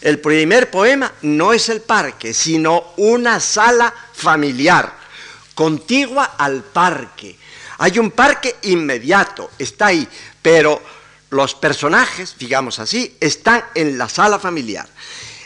[0.00, 4.92] El primer poema no es el parque, sino una sala familiar,
[5.54, 7.38] contigua al parque.
[7.82, 10.06] Hay un parque inmediato, está ahí,
[10.40, 10.80] pero
[11.30, 14.88] los personajes, digamos así, están en la sala familiar.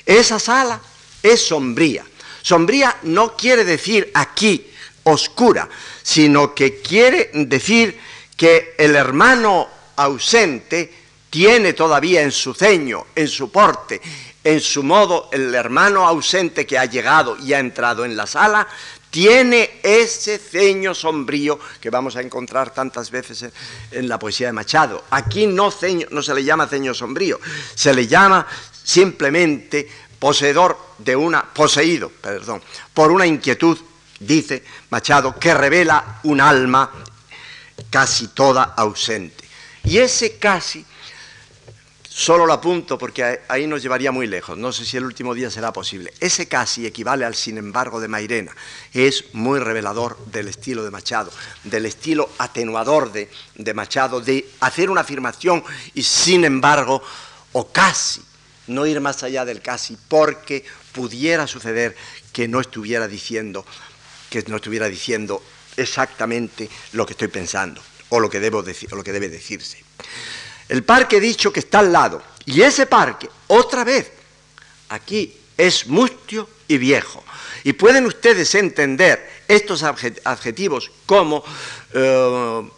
[0.04, 0.78] Esa sala
[1.22, 2.04] es sombría.
[2.42, 4.70] Sombría no quiere decir aquí
[5.04, 5.66] oscura,
[6.02, 7.98] sino que quiere decir
[8.36, 10.92] que el hermano ausente
[11.30, 13.98] tiene todavía en su ceño, en su porte,
[14.44, 18.68] en su modo, el hermano ausente que ha llegado y ha entrado en la sala,
[19.16, 23.46] tiene ese ceño sombrío que vamos a encontrar tantas veces
[23.90, 25.04] en, la poesía de Machado.
[25.08, 25.72] Aquí no,
[26.10, 27.40] no se le llama ceño sombrío,
[27.74, 28.46] se le llama
[28.84, 32.60] simplemente poseedor de una, poseído, perdón,
[32.92, 33.78] por una inquietud
[34.20, 36.92] dice Machado, que revela un alma
[37.88, 39.48] casi toda ausente.
[39.84, 40.84] Y ese casi,
[42.16, 45.50] solo lo apunto porque ahí nos llevaría muy lejos, no sé si el último día
[45.50, 48.56] será posible, ese casi equivale al sin embargo de Mairena,
[48.94, 51.30] es muy revelador del estilo de Machado,
[51.64, 53.28] del estilo atenuador de,
[53.74, 57.02] Machado, de hacer una afirmación y sin embargo,
[57.52, 58.22] o casi,
[58.68, 61.94] no ir más allá del casi, porque pudiera suceder
[62.32, 63.66] que no estuviera diciendo
[64.30, 65.42] que no estuviera diciendo
[65.76, 69.84] exactamente lo que estoy pensando o lo que debe decirse.
[70.68, 74.10] El parque dicho que está al lado y ese parque, otra vez,
[74.88, 77.22] aquí es mustio y viejo.
[77.64, 81.42] Y pueden ustedes entender estos adjetivos como
[81.92, 82.70] eh,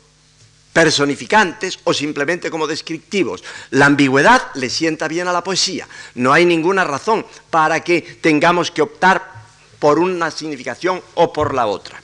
[0.72, 3.42] personificantes o simplemente como descriptivos.
[3.70, 5.88] La ambigüedad le sienta bien a la poesía.
[6.14, 9.38] No hay ninguna razón para que tengamos que optar
[9.78, 12.00] por una significación o por la otra.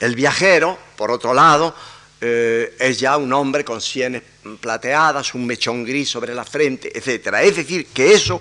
[0.00, 1.74] El viajero, por otro lado,
[2.24, 4.22] eh, es ya un hombre con sienes
[4.60, 7.34] plateadas, un mechón gris sobre la frente, etc.
[7.42, 8.40] Es decir, que eso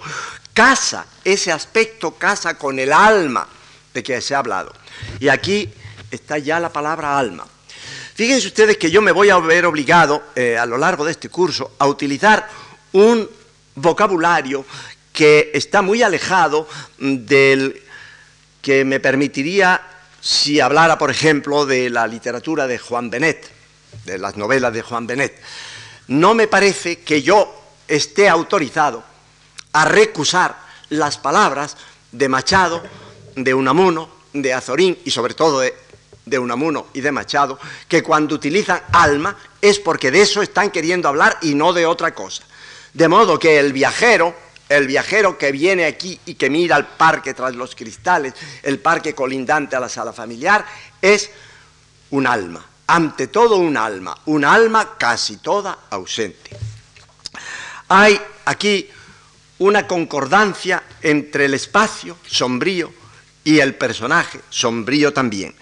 [0.54, 3.48] casa, ese aspecto casa con el alma
[3.92, 4.72] de que se ha hablado.
[5.20, 5.68] Y aquí
[6.12, 7.48] está ya la palabra alma.
[8.14, 11.30] Fíjense ustedes que yo me voy a ver obligado eh, a lo largo de este
[11.30, 12.48] curso a utilizar
[12.92, 13.28] un
[13.74, 14.64] vocabulario
[15.12, 17.82] que está muy alejado del
[18.62, 19.82] que me permitiría
[20.22, 23.61] si hablara, por ejemplo, de la literatura de Juan Benet,
[24.06, 25.40] de las novelas de Juan Benet.
[26.08, 27.54] No me parece que yo
[27.88, 29.04] esté autorizado
[29.74, 30.58] a recusar
[30.90, 31.78] las palabras
[32.12, 32.84] de Machado,
[33.36, 35.74] de Unamuno, de Azorín y sobre todo de,
[36.26, 41.08] de, Unamuno y de Machado, que cuando utilizan alma es porque de eso están queriendo
[41.08, 42.44] hablar y no de otra cosa.
[42.94, 44.36] De modo que el viajero,
[44.68, 49.16] el viajero que viene aquí y que mira al parque tras los cristales, el parque
[49.16, 50.66] colindante a la sala familiar,
[51.02, 51.32] es
[52.10, 56.50] un alma, ante todo un alma, un alma casi toda ausente.
[57.88, 58.90] Hay aquí
[59.60, 62.92] una concordancia entre el espacio sombrío
[63.46, 65.56] y el personaje sombrío también.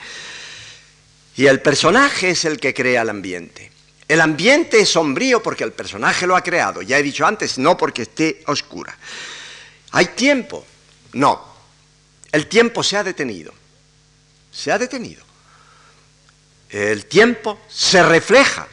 [1.36, 3.72] Y el personaje es el que crea el ambiente.
[4.08, 6.82] El ambiente es sombrío porque el personaje lo ha creado.
[6.82, 8.98] Ya he dicho antes, no porque esté oscura.
[9.92, 10.66] ¿Hay tiempo?
[11.14, 11.46] No.
[12.32, 13.54] El tiempo se ha detenido.
[14.52, 15.29] Se ha detenido.
[16.70, 18.68] El tiempo se refleja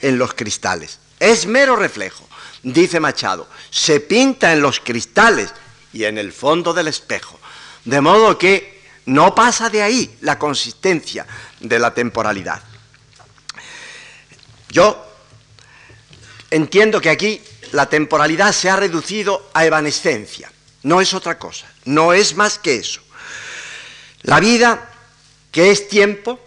[0.00, 0.98] en los cristales.
[1.18, 2.28] Es mero reflejo
[2.62, 5.52] dice Machado, se pinta en los cristales
[5.92, 7.38] y en el fondo del espejo.
[7.84, 11.26] De modo que no pasa de ahí la consistencia
[11.60, 12.62] de la temporalidad.
[14.70, 15.02] Yo
[16.50, 17.40] entiendo que aquí
[17.72, 20.52] la temporalidad se ha reducido a evanescencia.
[20.82, 23.00] No es otra cosa, no es más que eso.
[24.22, 24.90] La vida,
[25.50, 26.38] que es tiempo,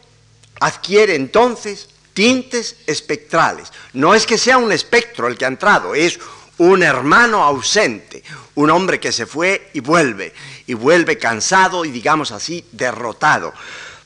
[0.62, 3.71] adquiere entonces tintes espectrales.
[3.93, 6.19] No es que sea un espectro el que ha entrado, es
[6.60, 8.24] un hermano ausente,
[8.56, 10.34] un hombre que se fue y vuelve,
[10.67, 13.54] y vuelve cansado y digamos así, derrotado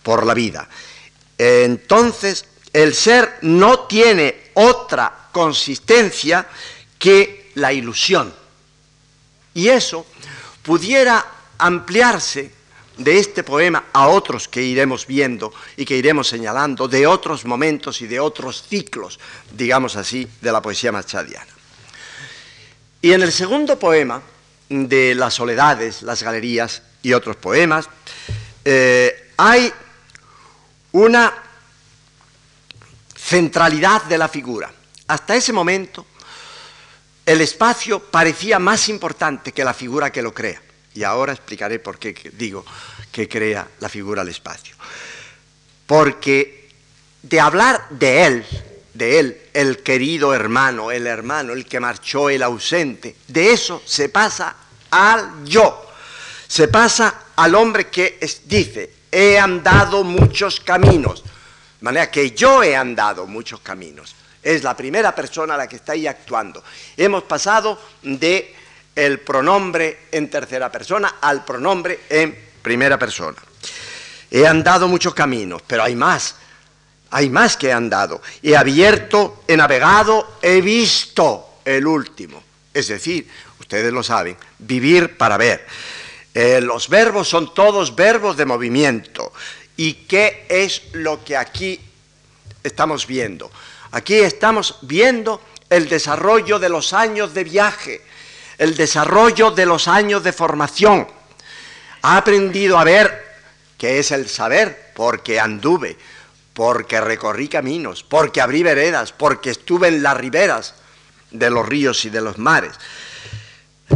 [0.01, 0.67] por la vida.
[1.37, 6.47] Entonces, el ser no tiene otra consistencia
[6.97, 8.33] que la ilusión.
[9.53, 10.05] Y eso
[10.63, 11.25] pudiera
[11.57, 12.51] ampliarse
[12.97, 18.01] de este poema a otros que iremos viendo y que iremos señalando, de otros momentos
[18.01, 19.19] y de otros ciclos,
[19.51, 21.47] digamos así, de la poesía machadiana.
[23.01, 24.21] Y en el segundo poema,
[24.69, 27.87] de las soledades, las galerías y otros poemas,
[28.63, 29.71] eh, hay
[30.91, 31.33] una
[33.15, 34.71] centralidad de la figura.
[35.07, 36.05] Hasta ese momento,
[37.25, 40.61] el espacio parecía más importante que la figura que lo crea.
[40.95, 42.65] Y ahora explicaré por qué digo
[43.11, 44.75] que crea la figura al espacio.
[45.85, 46.69] Porque
[47.21, 48.45] de hablar de él,
[48.93, 54.07] de él, el querido hermano, el hermano, el que marchó, el ausente, de eso se
[54.07, 54.55] pasa
[54.89, 55.91] al yo,
[56.47, 61.29] se pasa al hombre que dice, he andado muchos caminos, de
[61.81, 64.15] manera que yo he andado muchos caminos.
[64.41, 66.63] Es la primera persona a la que está ahí actuando.
[66.95, 68.55] Hemos pasado de
[68.95, 73.37] el pronombre en tercera persona al pronombre en primera persona.
[74.31, 76.35] He andado muchos caminos, pero hay más.
[77.11, 78.21] Hay más que he andado.
[78.41, 82.43] He abierto, he navegado, he visto el último.
[82.73, 83.29] Es decir,
[83.59, 85.65] ustedes lo saben, vivir para ver.
[86.33, 89.31] Eh, los verbos son todos verbos de movimiento.
[89.77, 91.79] ¿Y qué es lo que aquí
[92.63, 93.51] estamos viendo?
[93.91, 98.01] Aquí estamos viendo el desarrollo de los años de viaje
[98.57, 101.07] el desarrollo de los años de formación.
[102.01, 103.25] Ha aprendido a ver
[103.77, 105.97] qué es el saber, porque anduve,
[106.53, 110.75] porque recorrí caminos, porque abrí veredas, porque estuve en las riberas
[111.31, 112.73] de los ríos y de los mares.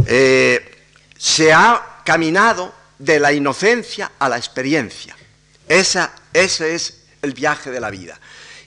[0.06, 0.84] Eh,
[1.16, 5.16] se ha caminado de la inocencia a la experiencia.
[5.68, 8.18] Esa, ese es el viaje de la vida.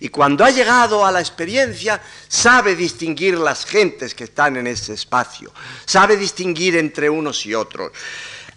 [0.03, 4.95] Y cuando ha llegado a la experiencia, sabe distinguir las gentes que están en ese
[4.95, 5.53] espacio,
[5.85, 7.93] sabe distinguir entre unos y otros.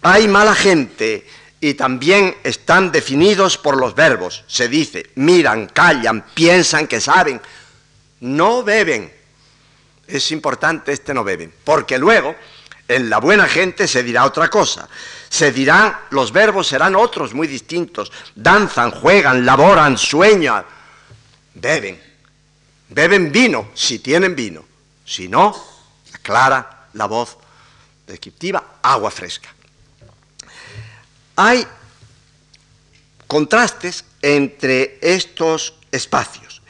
[0.01, 1.25] Hay mala gente
[1.61, 4.43] y también están definidos por los verbos.
[4.45, 7.39] Se dice, miran, callan, piensan que saben,
[8.19, 9.09] no beben.
[10.05, 12.35] Es importante este no beben, porque luego
[12.89, 14.89] en la buena gente se dirá otra cosa.
[15.29, 18.11] Se dirán, los verbos serán otros muy distintos.
[18.35, 20.65] Danzan, juegan, laboran, sueñan,
[21.59, 21.99] beben.
[22.89, 24.63] Beben vino, si tienen vino.
[25.05, 25.55] Si no,
[26.13, 27.37] aclara la voz
[28.05, 29.53] descriptiva, agua fresca.
[31.35, 31.65] Hay
[33.27, 36.61] contrastes entre estos espacios,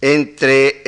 [0.00, 0.82] entre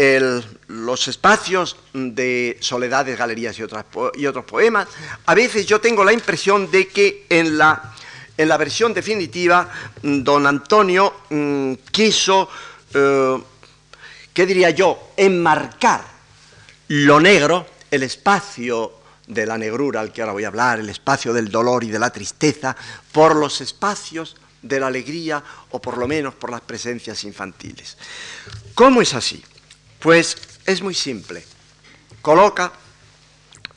[0.68, 4.88] los espacios de soledades, galerías y, y, otros poemas.
[5.26, 7.94] A veces yo tengo la impresión de que en la,
[8.36, 9.68] en la versión definitiva
[10.02, 12.48] don Antonio mm, quiso
[12.94, 13.42] eh,
[14.32, 16.02] ¿qué diría yo?, enmarcar
[16.88, 18.92] lo negro, el espacio
[19.26, 21.98] de la negrura al que ahora voy a hablar, el espacio del dolor y de
[21.98, 22.76] la tristeza,
[23.12, 27.96] por los espacios de la alegría o por lo menos por las presencias infantiles.
[28.74, 29.42] ¿Cómo es así?
[29.98, 31.44] Pues es muy simple.
[32.22, 32.72] Coloca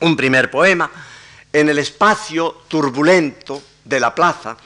[0.00, 0.90] un primer poema
[1.52, 4.56] en el espacio turbulento de la plaza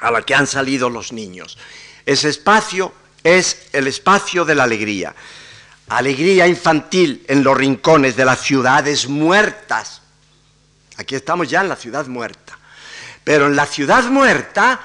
[0.00, 1.58] a la que han salido los niños.
[2.06, 2.92] Ese espacio
[3.24, 5.14] es el espacio de la alegría.
[5.88, 10.02] Alegría infantil en los rincones de las ciudades muertas.
[10.96, 12.58] Aquí estamos ya en la ciudad muerta.
[13.24, 14.80] Pero en la ciudad muerta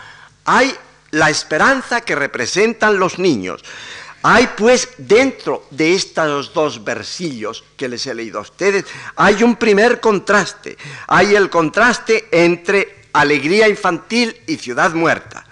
[0.46, 0.74] hay
[1.12, 3.64] la esperanza que representan los niños.
[4.22, 8.86] Hay pues dentro de estos dos versillos que les he leído a ustedes,
[9.16, 10.78] hay un primer contraste.
[11.08, 15.46] Hay el contraste entre alegría infantil y ciudad muerta.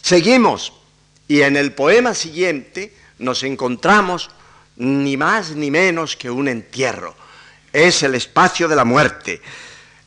[0.00, 0.79] Seguimos
[1.30, 4.30] y en el poema siguiente nos encontramos
[4.74, 7.14] ni más ni menos que un entierro.
[7.72, 9.40] Es el espacio de la muerte.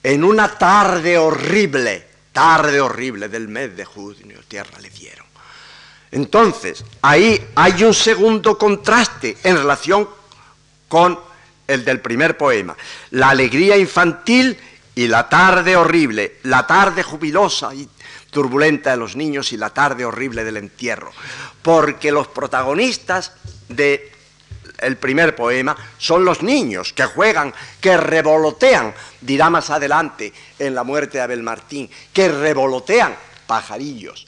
[0.04, 5.26] En una tarde horrible, tarde horrible del mes de junio, tierra le dieron.
[6.12, 10.10] Entonces, ahí hay un segundo contraste en relación
[10.90, 11.18] con
[11.66, 12.76] el del primer poema.
[13.12, 14.58] La alegría infantil
[14.94, 17.88] y la tarde horrible, la tarde jubilosa y
[18.34, 21.12] turbulenta de los niños y la tarde horrible del entierro.
[21.62, 23.32] Porque los protagonistas
[23.70, 24.12] de
[25.00, 31.20] primer poema son los niños que juegan, que revolotean, dirá más adelante en la muerte
[31.20, 33.16] de Abel Martín, que revolotean
[33.48, 34.28] pajarillos.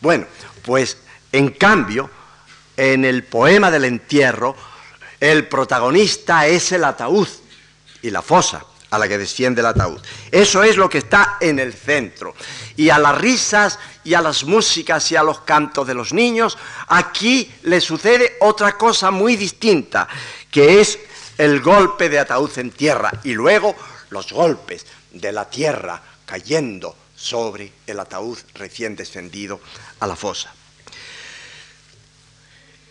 [0.00, 0.26] Bueno,
[0.62, 0.98] pues
[1.32, 2.10] en cambio,
[2.76, 4.54] en el poema del entierro,
[5.18, 7.28] el protagonista es el ataúd
[8.02, 10.00] y la fosa a la que desciende el ataúd.
[10.30, 12.34] Eso es lo que está en el centro.
[12.76, 16.56] Y a las risas y a las músicas y a los cantos de los niños,
[16.88, 20.08] aquí le sucede otra cosa muy distinta,
[20.50, 20.98] que es
[21.36, 23.76] el golpe de ataúd en tierra y luego
[24.10, 29.60] los golpes de la tierra cayendo sobre el ataúd recién descendido
[30.00, 30.52] a la fosa.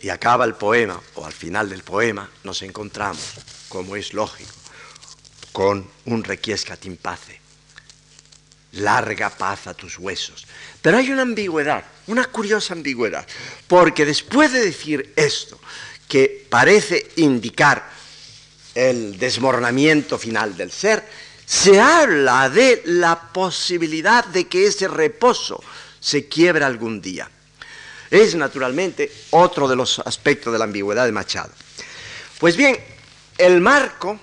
[0.01, 3.33] Y acaba el poema, o al final del poema, nos encontramos,
[3.67, 4.56] como es lógico,
[5.51, 7.39] con un requiescat in pace.
[8.73, 10.45] Larga paz a tus huesos.
[10.81, 13.25] Pero hay una ambigüedad, una curiosa ambigüedad,
[13.67, 15.59] porque después de decir esto,
[16.07, 17.89] que parece indicar
[18.75, 21.03] el desmoronamiento final del ser,
[21.45, 25.63] se habla de la posibilidad de que ese reposo
[25.99, 27.29] se quiebre algún día.
[28.09, 31.51] Es naturalmente otro de los aspectos de la ambigüedad de Machado.
[32.39, 32.77] Pues bien,
[33.37, 34.19] el marco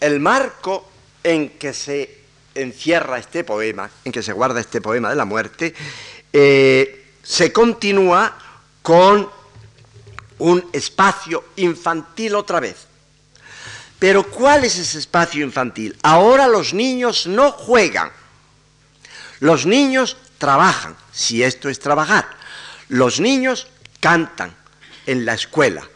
[0.00, 0.88] el marco
[1.22, 2.20] en que se
[2.54, 5.74] encierra este poema, en que se guarda este poema de la muerte,
[6.32, 8.36] eh, se continúa
[8.82, 9.28] con
[10.38, 12.86] un espacio infantil otra vez.
[13.98, 15.96] Pero ¿cuál es ese espacio infantil?
[16.02, 18.10] Ahora los niños no juegan,
[19.40, 22.28] los niños trabajan, si esto es trabajar,
[22.88, 23.68] los niños
[24.00, 24.54] cantan
[25.06, 25.88] en la escuela.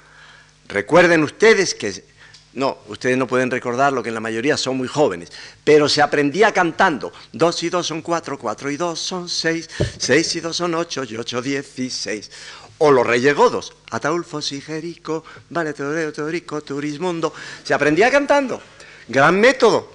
[0.68, 2.09] Recuerden ustedes que
[2.53, 5.30] no, ustedes no pueden recordar lo que en la mayoría son muy jóvenes,
[5.62, 7.12] pero se aprendía cantando.
[7.32, 11.05] Dos y dos son cuatro, cuatro y dos son seis, seis y dos son ocho
[11.05, 12.30] y ocho dieciséis.
[12.78, 17.32] O los reyes godos, Ataulfo, Sigerico, Vale, Teodorico, Turismundo.
[17.62, 18.61] Se aprendía cantando.
[19.07, 19.92] Gran método,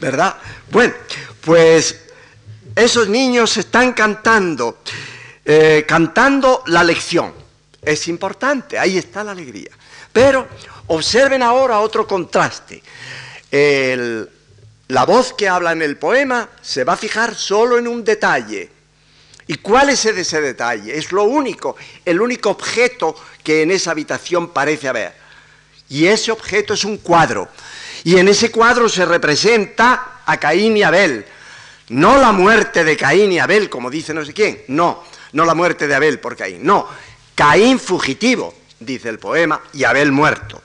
[0.00, 0.36] ¿verdad?
[0.70, 0.94] Bueno,
[1.40, 2.00] pues
[2.76, 4.78] esos niños están cantando,
[5.44, 7.34] eh, cantando la lección.
[7.82, 9.70] Es importante, ahí está la alegría.
[10.12, 10.48] Pero
[10.92, 12.82] Observen ahora otro contraste.
[13.52, 18.68] la voz que habla en el poema se va a fijar solo en un detalle.
[19.46, 20.98] ¿Y cuál es ese detalle?
[20.98, 23.14] Es lo único, el único objeto
[23.44, 25.12] que en esa habitación parece haber.
[25.88, 27.48] Y ese objeto es un cuadro.
[28.02, 31.24] Y en ese cuadro se representa a Caín y Abel.
[31.90, 34.64] No la muerte de Caín y Abel, como dice no sé quién.
[34.66, 36.64] No, no la muerte de Abel por Caín.
[36.64, 36.88] No,
[37.36, 40.62] Caín fugitivo dice el poema, y Abel muerto.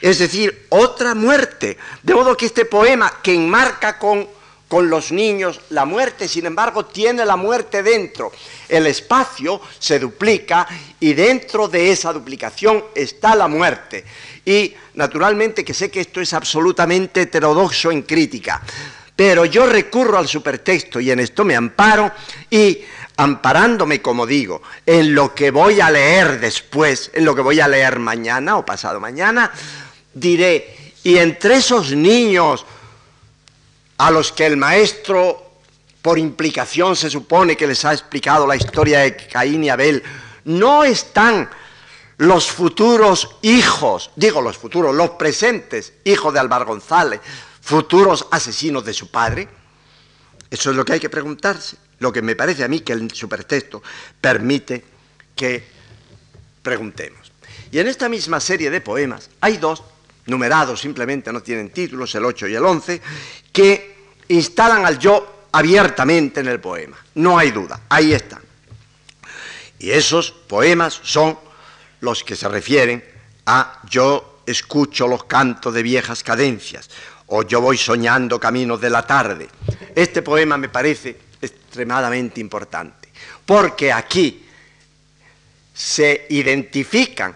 [0.00, 1.76] Es decir, otra muerte.
[2.02, 4.28] De modo que este poema que enmarca con,
[4.68, 8.30] con los niños la muerte, sin embargo, tiene la muerte dentro.
[8.68, 10.68] El espacio se duplica
[11.00, 14.04] y dentro de esa duplicación está la muerte.
[14.44, 18.62] Y naturalmente que sé que esto es absolutamente heterodoxo en crítica,
[19.16, 22.12] pero yo recurro al supertexto y en esto me amparo
[22.48, 22.78] y
[23.18, 27.66] amparándome, como digo, en lo que voy a leer después, en lo que voy a
[27.66, 29.50] leer mañana o pasado mañana,
[30.14, 32.64] diré, y entre esos niños
[33.98, 35.50] a los que el maestro,
[36.00, 40.00] por implicación, se supone que les ha explicado la historia de Caín y Abel,
[40.44, 41.50] no están
[42.18, 47.20] los futuros hijos, digo los futuros, los presentes hijos de Álvaro González,
[47.60, 49.48] futuros asesinos de su padre?
[50.48, 53.10] Eso es lo que hay que preguntarse, lo que me parece a mí que el
[53.10, 53.82] supertexto
[54.20, 54.84] permite
[55.34, 55.64] que
[56.62, 57.32] preguntemos.
[57.70, 59.82] Y en esta misma serie de poemas hay dos,
[60.26, 63.00] numerados simplemente, no tienen títulos, el 8 y el 11,
[63.52, 63.96] que
[64.28, 66.96] instalan al yo abiertamente en el poema.
[67.14, 68.42] No hay duda, ahí están.
[69.78, 71.38] Y esos poemas son
[72.00, 73.02] los que se refieren
[73.46, 76.90] a yo escucho los cantos de viejas cadencias
[77.26, 79.48] o yo voy soñando caminos de la tarde.
[79.94, 83.08] Este poema me parece extremadamente importante
[83.48, 84.46] porque aquí
[85.72, 87.34] se identifican,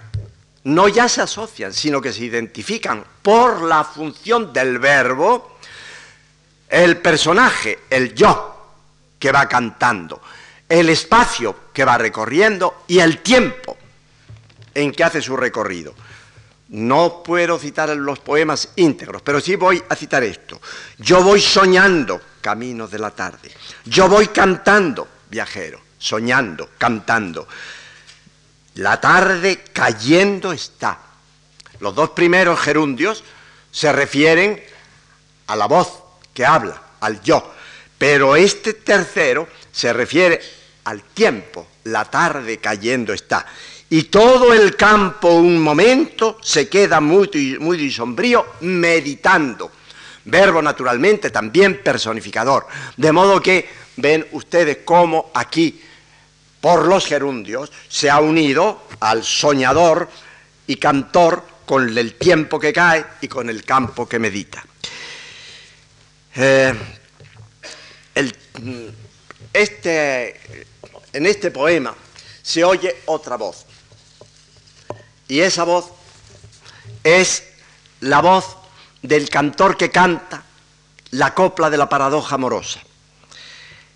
[0.65, 5.57] no ya se asocian, sino que se identifican por la función del verbo
[6.69, 8.75] el personaje, el yo
[9.19, 10.21] que va cantando,
[10.69, 13.79] el espacio que va recorriendo y el tiempo
[14.75, 15.95] en que hace su recorrido.
[16.73, 20.59] No puedo citar los poemas íntegros, pero sí voy a citar esto.
[20.97, 23.53] Yo voy soñando caminos de la tarde.
[23.85, 27.47] Yo voy cantando, viajero, soñando, cantando.
[28.77, 30.99] La tarde cayendo está.
[31.81, 33.23] Los dos primeros gerundios
[33.71, 34.63] se refieren
[35.49, 36.03] a la voz
[36.33, 37.53] que habla, al yo.
[37.99, 40.41] Pero este tercero se refiere
[40.85, 43.45] al tiempo, la tarde cayendo está.
[43.93, 49.71] Y todo el campo un momento se queda muy, muy sombrío meditando.
[50.25, 52.67] Verbo naturalmente también personificador.
[52.97, 55.79] De modo que ven ustedes cómo aquí,
[56.59, 60.09] por los gerundios, se ha unido al soñador
[60.67, 64.65] y cantor con el tiempo que cae y con el campo que medita.
[66.35, 66.73] Eh,
[69.53, 70.41] este,
[71.13, 71.95] en este poema
[72.43, 73.67] se oye otra voz.
[75.33, 75.87] Y esa voz
[77.03, 77.45] es
[78.01, 78.55] la voz
[79.01, 80.45] del cantor que canta
[81.13, 82.83] la copla de la paradoja amorosa.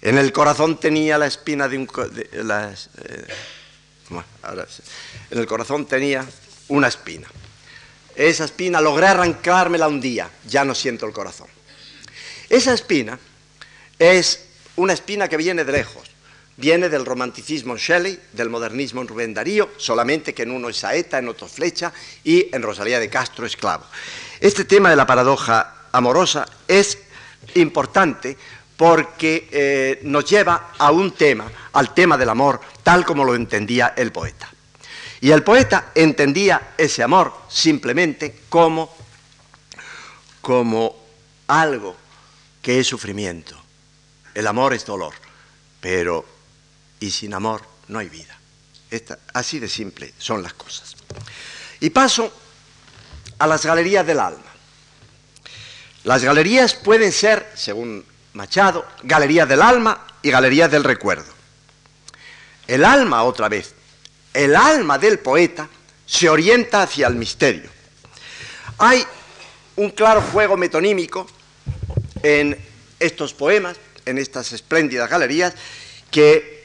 [0.01, 1.91] En el corazón tenía la espina de un...
[2.24, 3.26] Eh,
[5.30, 6.26] en el corazón tenía
[6.68, 7.28] una espina.
[8.14, 11.49] Esa espina logré arrancármela un día, ya no siento el corazón.
[12.49, 13.18] Esa espina
[13.99, 16.05] es una espina que viene de lejos,
[16.57, 20.78] viene del romanticismo en Shelley, del modernismo en Rubén Darío, solamente que en uno es
[20.78, 21.92] saeta, en otro flecha
[22.24, 23.84] y en Rosalía de Castro esclavo.
[24.40, 26.98] Este tema de la paradoja amorosa es
[27.54, 28.36] importante
[28.76, 33.94] porque eh, nos lleva a un tema, al tema del amor, tal como lo entendía
[33.96, 34.50] el poeta.
[35.20, 38.94] Y el poeta entendía ese amor simplemente como,
[40.42, 40.94] como
[41.46, 41.96] algo
[42.61, 43.57] que es sufrimiento.
[44.34, 45.14] El amor es dolor,
[45.80, 46.36] pero
[47.01, 48.38] y sin amor no hay vida.
[49.34, 50.97] así de simple son las cosas.
[51.80, 52.32] Y paso
[53.38, 54.42] a las galerías del alma.
[56.05, 61.32] Las galerías pueden ser, según Machado, galerías del alma y galerías del recuerdo.
[62.66, 63.74] El alma, otra vez,
[64.34, 65.68] el alma del poeta
[66.05, 67.70] se orienta hacia el misterio.
[68.78, 69.05] Hay
[69.76, 71.26] un claro juego metonímico
[72.22, 72.59] en
[73.01, 75.55] estos poemas, en estas espléndidas galerías,
[76.11, 76.55] que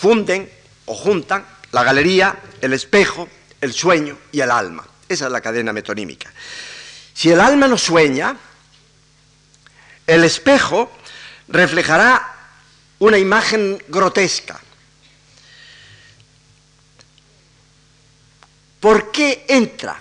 [0.00, 0.50] funden
[0.86, 3.28] o juntan la galería, el espejo,
[3.60, 4.86] el sueño y el alma.
[5.06, 6.32] Esa es la cadena metonímica.
[7.12, 8.34] Si el alma no sueña,
[10.06, 10.90] el espejo
[11.48, 12.34] reflejará
[13.00, 14.58] una imagen grotesca.
[18.80, 20.00] ¿Por qué entra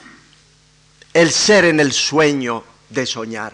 [1.13, 3.53] el ser en el sueño de soñar?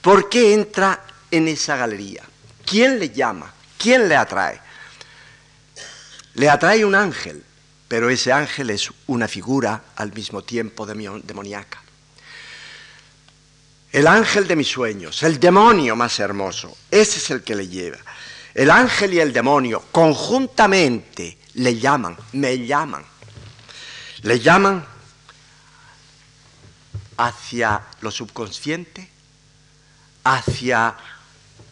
[0.00, 2.24] ¿Por qué entra en esa galería?
[2.66, 3.54] ¿Quién le llama?
[3.78, 4.67] ¿Quién le atrae?
[6.38, 7.42] Le atrae un ángel,
[7.88, 11.82] pero ese ángel es una figura al mismo tiempo demoníaca.
[13.90, 17.98] El ángel de mis sueños, el demonio más hermoso, ese es el que le lleva.
[18.54, 23.04] El ángel y el demonio conjuntamente le llaman, me llaman.
[24.22, 24.86] Le llaman
[27.16, 29.10] hacia lo subconsciente,
[30.22, 30.96] hacia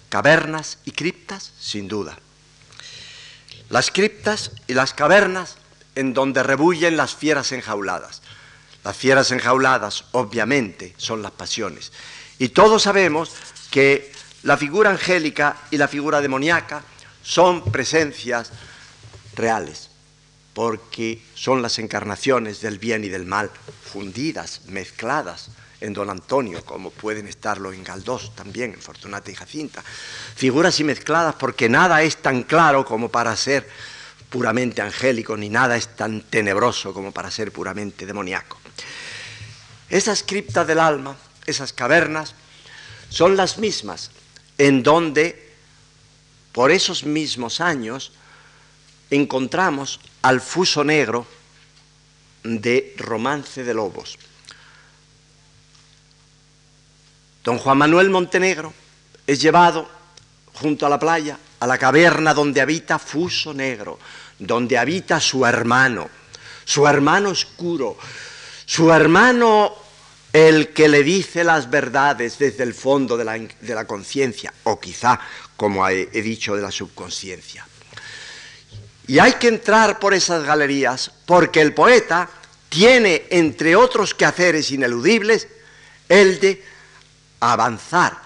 [0.08, 2.18] cavernas y criptas, sin duda.
[3.68, 5.56] Las criptas y las cavernas
[5.94, 8.22] en donde rebullen las fieras enjauladas.
[8.84, 11.90] Las fieras enjauladas, obviamente, son las pasiones.
[12.38, 13.32] Y todos sabemos
[13.70, 14.12] que
[14.44, 16.82] la figura angélica y la figura demoníaca
[17.22, 18.52] son presencias
[19.34, 19.90] reales,
[20.54, 23.50] porque son las encarnaciones del bien y del mal,
[23.92, 25.50] fundidas, mezcladas
[25.80, 29.82] en Don Antonio, como pueden estarlo en Galdós también, en Fortunata y Jacinta.
[29.82, 33.68] Figuras y mezcladas porque nada es tan claro como para ser
[34.30, 38.58] puramente angélico, ni nada es tan tenebroso como para ser puramente demoníaco.
[39.88, 41.16] Esas criptas del alma,
[41.46, 42.34] esas cavernas,
[43.08, 44.10] son las mismas
[44.58, 45.52] en donde,
[46.52, 48.12] por esos mismos años,
[49.10, 51.26] encontramos al fuso negro
[52.42, 54.18] de Romance de Lobos.
[57.46, 58.74] Don Juan Manuel Montenegro
[59.24, 59.88] es llevado
[60.54, 64.00] junto a la playa, a la caverna donde habita Fuso Negro,
[64.36, 66.10] donde habita su hermano,
[66.64, 67.96] su hermano oscuro,
[68.64, 69.72] su hermano
[70.32, 75.20] el que le dice las verdades desde el fondo de la, conciencia, o quizá,
[75.56, 77.64] como he dicho, de la subconsciencia.
[79.06, 82.28] Y hay que entrar por esas galerías porque el poeta
[82.68, 85.46] tiene, entre otros quehaceres ineludibles,
[86.08, 86.75] el de
[87.40, 88.20] avanzar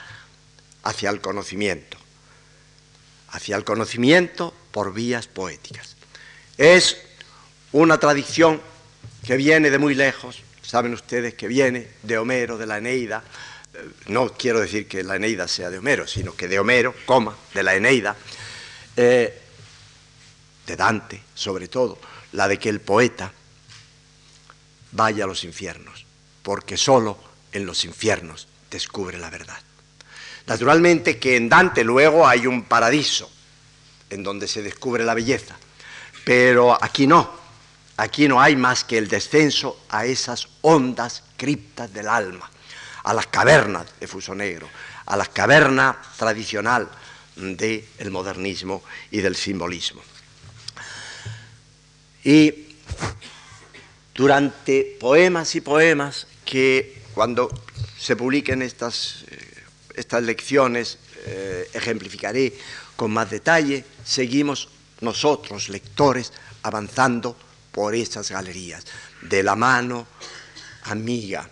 [0.83, 1.97] hacia el conocimiento,
[3.31, 5.97] hacia el conocimiento por vías poéticas.
[6.57, 6.97] Es
[7.73, 8.61] una tradición
[9.25, 13.23] que viene de muy lejos, saben ustedes que viene de Homero, de la Eneida,
[13.75, 17.37] eh, no quiero decir que la Eneida sea de Homero, sino que de Homero, coma,
[17.55, 18.17] de la Eneida,
[18.97, 19.41] eh,
[20.67, 21.99] de Dante sobre todo,
[22.33, 23.33] la de que el poeta
[24.93, 26.05] vaya a los infiernos,
[26.43, 27.19] porque solo
[27.53, 29.59] en los infiernos descubre la verdad.
[30.47, 33.31] Naturalmente que en Dante luego hay un paradiso
[34.09, 35.57] en donde se descubre la belleza,
[36.25, 37.31] pero aquí no,
[37.97, 42.51] aquí no hay más que el descenso a esas ondas criptas del alma,
[43.05, 44.69] a las cavernas de Fuso Negro,
[45.07, 46.89] a las cavernas tradicional
[47.37, 50.03] del modernismo y del simbolismo.
[52.25, 52.77] Y
[54.15, 57.49] durante poemas y poemas que cuando
[58.01, 62.55] se publiquen estas, eh, estas lecciones eh, ejemplificaré
[62.97, 64.69] con más detalle, seguimos
[65.03, 66.33] nosotros, lectores,
[66.63, 67.37] avanzando
[67.71, 68.85] por estas galerías,
[69.23, 70.07] de la mano
[70.85, 71.49] amiga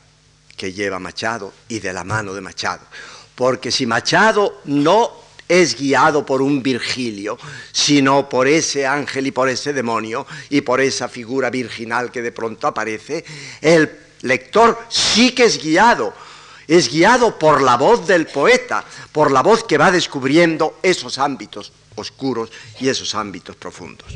[0.57, 2.87] que lleva Machado y de la mano de Machado.
[3.35, 5.13] Porque si Machado no
[5.47, 7.39] es guiado por un Virgilio,
[7.73, 12.33] sino por ese ángel y por ese demonio y por esa figura virginal que de
[12.33, 13.25] pronto aparece,
[13.61, 13.91] el
[14.23, 16.13] lector sí que es guiado,
[16.69, 21.73] es guiado por la voz del poeta, por la voz que va descubriendo esos ámbitos
[21.95, 24.07] oscuros y esos ámbitos profundos.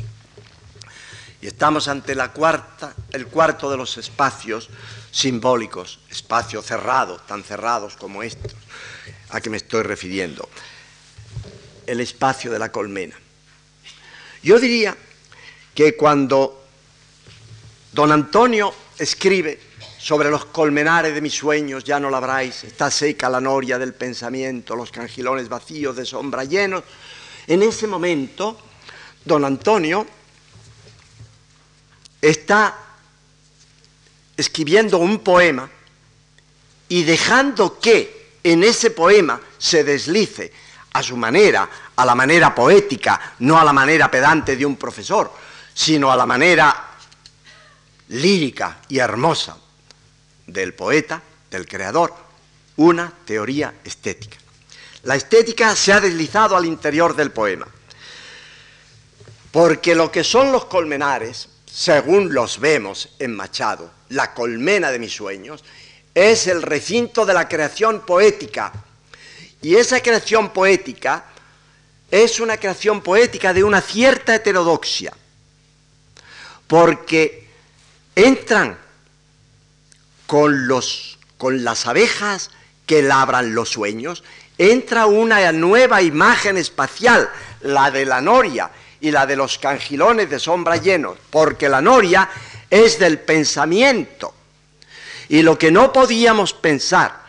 [1.41, 4.69] Y estamos ante el cuarto de los espacios
[5.11, 8.53] simbólicos, espacios cerrados, tan cerrados como estos,
[9.29, 10.47] a que me estoy refiriendo
[11.85, 13.15] el espacio de la colmena.
[14.43, 14.95] Yo diría
[15.73, 16.63] que cuando
[17.91, 19.59] don Antonio escribe
[20.03, 24.75] sobre los colmenares de mis sueños, ya no labráis, está seca la noria del pensamiento,
[24.75, 26.83] los cangilones vacíos de sombra llenos,
[27.47, 28.59] en ese momento
[29.23, 30.05] don Antonio
[32.21, 32.77] está
[34.35, 35.69] escribiendo un poema
[36.89, 40.51] y dejando que en ese poema se deslice
[40.91, 45.31] a su manera, a la manera poética, no a la manera pedante de un profesor,
[45.73, 46.89] sino a la manera
[48.09, 49.62] lírica y hermosa
[50.53, 52.13] del poeta, del creador,
[52.77, 54.37] una teoría estética.
[55.03, 57.67] La estética se ha deslizado al interior del poema,
[59.51, 65.13] porque lo que son los colmenares, según los vemos en Machado, la colmena de mis
[65.13, 65.63] sueños,
[66.13, 68.71] es el recinto de la creación poética
[69.61, 71.25] y esa creación poética
[72.11, 75.13] es una creación poética de una cierta heterodoxia,
[76.67, 77.47] porque
[78.15, 78.82] entran
[80.27, 82.51] con, los, con las abejas
[82.85, 84.23] que labran los sueños,
[84.57, 87.29] entra una nueva imagen espacial,
[87.61, 88.69] la de la noria
[89.01, 92.29] y la de los cangilones de sombra llenos, porque la noria
[92.69, 94.33] es del pensamiento.
[95.29, 97.23] Y lo que no podíamos pensar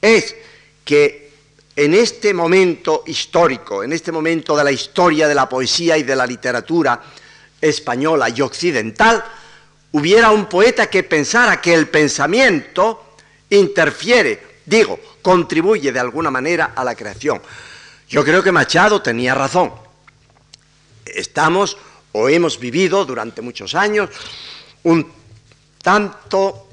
[0.00, 0.34] es
[0.84, 1.28] que
[1.76, 6.16] en este momento histórico, en este momento de la historia de la poesía y de
[6.16, 7.00] la literatura
[7.60, 9.24] española y occidental,
[9.92, 13.14] hubiera un poeta que pensara que el pensamiento
[13.50, 17.40] interfiere, digo, contribuye de alguna manera a la creación.
[18.08, 19.72] Yo creo que Machado tenía razón.
[21.04, 21.76] Estamos
[22.12, 24.10] o hemos vivido durante muchos años
[24.84, 25.10] un
[25.82, 26.68] tanto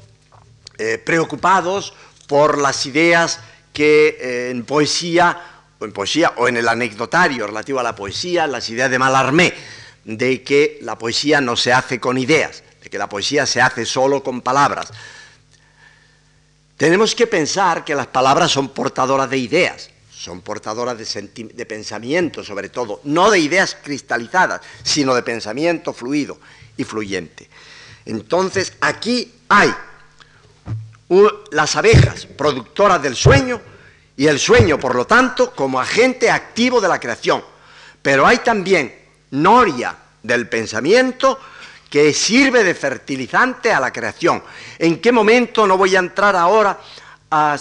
[0.78, 1.94] eh, preocupados
[2.28, 3.40] por las ideas
[3.74, 5.42] que eh, en poesía
[5.80, 9.54] o en poesía o en el anecdotario relativo a la poesía, las ideas de Malarmé,
[10.06, 13.86] de que la poesía no se hace con ideas, de que la poesía se hace
[13.86, 14.88] solo con palabras.
[16.78, 22.70] Tenemos que pensar que las palabras son portadoras de ideas, son portadoras de, pensamiento sobre
[22.70, 26.40] todo, no de ideas cristalizadas, sino de pensamiento fluido
[26.78, 27.50] y fluyente.
[28.06, 29.74] Entonces aquí hay
[31.52, 33.60] las abejas productoras del sueño
[34.16, 37.44] y el sueño, por lo tanto, como agente activo de la creación.
[38.02, 38.98] Pero hay también
[39.32, 41.38] noria del pensamiento
[41.96, 44.44] que sirve de fertilizante a la creación.
[44.78, 45.66] ¿En qué momento?
[45.66, 46.78] No voy a entrar ahora
[47.32, 47.58] a,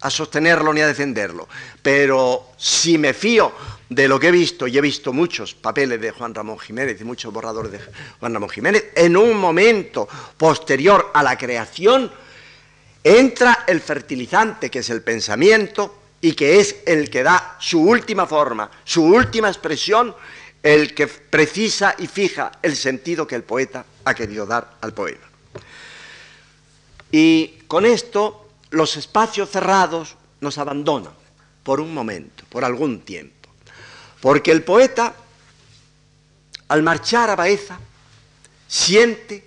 [0.00, 1.48] a sostenerlo ni a defenderlo,
[1.80, 3.50] pero si me fío
[3.88, 7.04] de lo que he visto, y he visto muchos papeles de Juan Ramón Jiménez y
[7.04, 7.80] muchos borradores de
[8.20, 10.06] Juan Ramón Jiménez, en un momento
[10.36, 12.12] posterior a la creación
[13.02, 18.26] entra el fertilizante, que es el pensamiento, y que es el que da su última
[18.26, 20.14] forma, su última expresión,
[20.62, 25.26] el que precisa y fija el sentido que el poeta ha querido dar al poema.
[27.10, 31.12] Y con esto los espacios cerrados nos abandonan
[31.62, 33.50] por un momento, por algún tiempo.
[34.20, 35.14] Porque el poeta,
[36.68, 37.78] al marchar a Baeza,
[38.68, 39.44] siente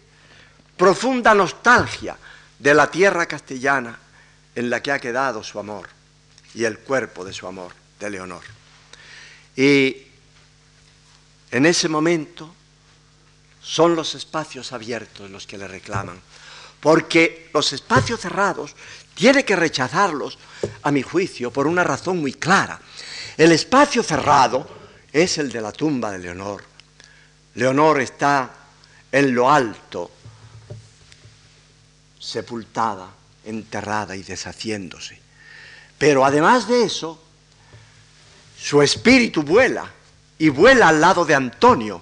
[0.78, 2.18] profunda nostalgia
[2.60, 3.98] de la tierra castellana
[4.54, 5.90] en la que ha quedado su amor
[6.54, 8.44] y el cuerpo de su amor, de Leonor.
[9.56, 10.05] Y
[11.56, 12.54] en ese momento
[13.62, 16.20] son los espacios abiertos los que le reclaman,
[16.82, 18.76] porque los espacios cerrados
[19.14, 20.38] tiene que rechazarlos,
[20.82, 22.78] a mi juicio, por una razón muy clara.
[23.38, 24.68] El espacio cerrado
[25.14, 26.62] es el de la tumba de Leonor.
[27.54, 28.52] Leonor está
[29.10, 30.12] en lo alto,
[32.20, 33.08] sepultada,
[33.46, 35.18] enterrada y deshaciéndose.
[35.98, 37.24] Pero además de eso,
[38.60, 39.95] su espíritu vuela
[40.38, 42.02] y vuela al lado de Antonio.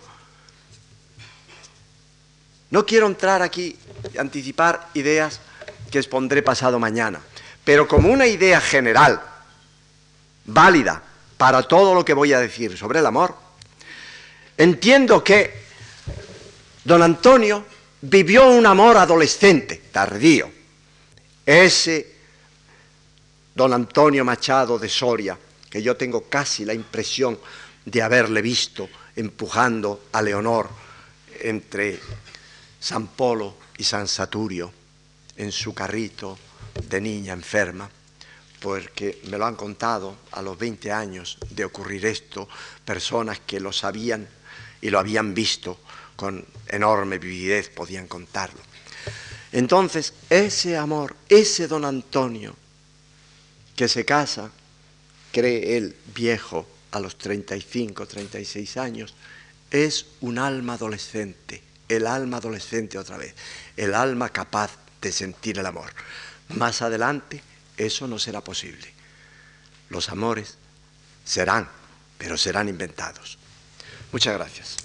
[2.71, 3.77] No quiero entrar aquí
[4.13, 5.39] y anticipar ideas
[5.91, 7.21] que expondré pasado mañana,
[7.63, 9.21] pero como una idea general,
[10.45, 11.01] válida
[11.37, 13.35] para todo lo que voy a decir sobre el amor,
[14.57, 15.63] entiendo que
[16.83, 17.65] don Antonio
[18.01, 20.51] vivió un amor adolescente, tardío.
[21.45, 22.15] Ese
[23.53, 25.37] don Antonio Machado de Soria,
[25.69, 27.37] que yo tengo casi la impresión
[27.85, 30.69] de haberle visto empujando a Leonor
[31.41, 31.99] entre
[32.79, 34.71] San Polo y San Saturio
[35.37, 36.37] en su carrito
[36.87, 37.89] de niña enferma,
[38.59, 42.47] porque me lo han contado a los 20 años de ocurrir esto,
[42.85, 44.27] personas que lo sabían
[44.81, 45.79] y lo habían visto
[46.15, 48.59] con enorme vividez, podían contarlo.
[49.51, 52.55] Entonces, ese amor, ese don Antonio,
[53.75, 54.51] que se casa,
[55.31, 59.15] cree él viejo a los 35, 36 años,
[59.71, 63.33] es un alma adolescente, el alma adolescente otra vez,
[63.75, 65.91] el alma capaz de sentir el amor.
[66.49, 67.41] Más adelante
[67.77, 68.93] eso no será posible.
[69.89, 70.57] Los amores
[71.25, 71.67] serán,
[72.19, 73.39] pero serán inventados.
[74.11, 74.77] Muchas gracias.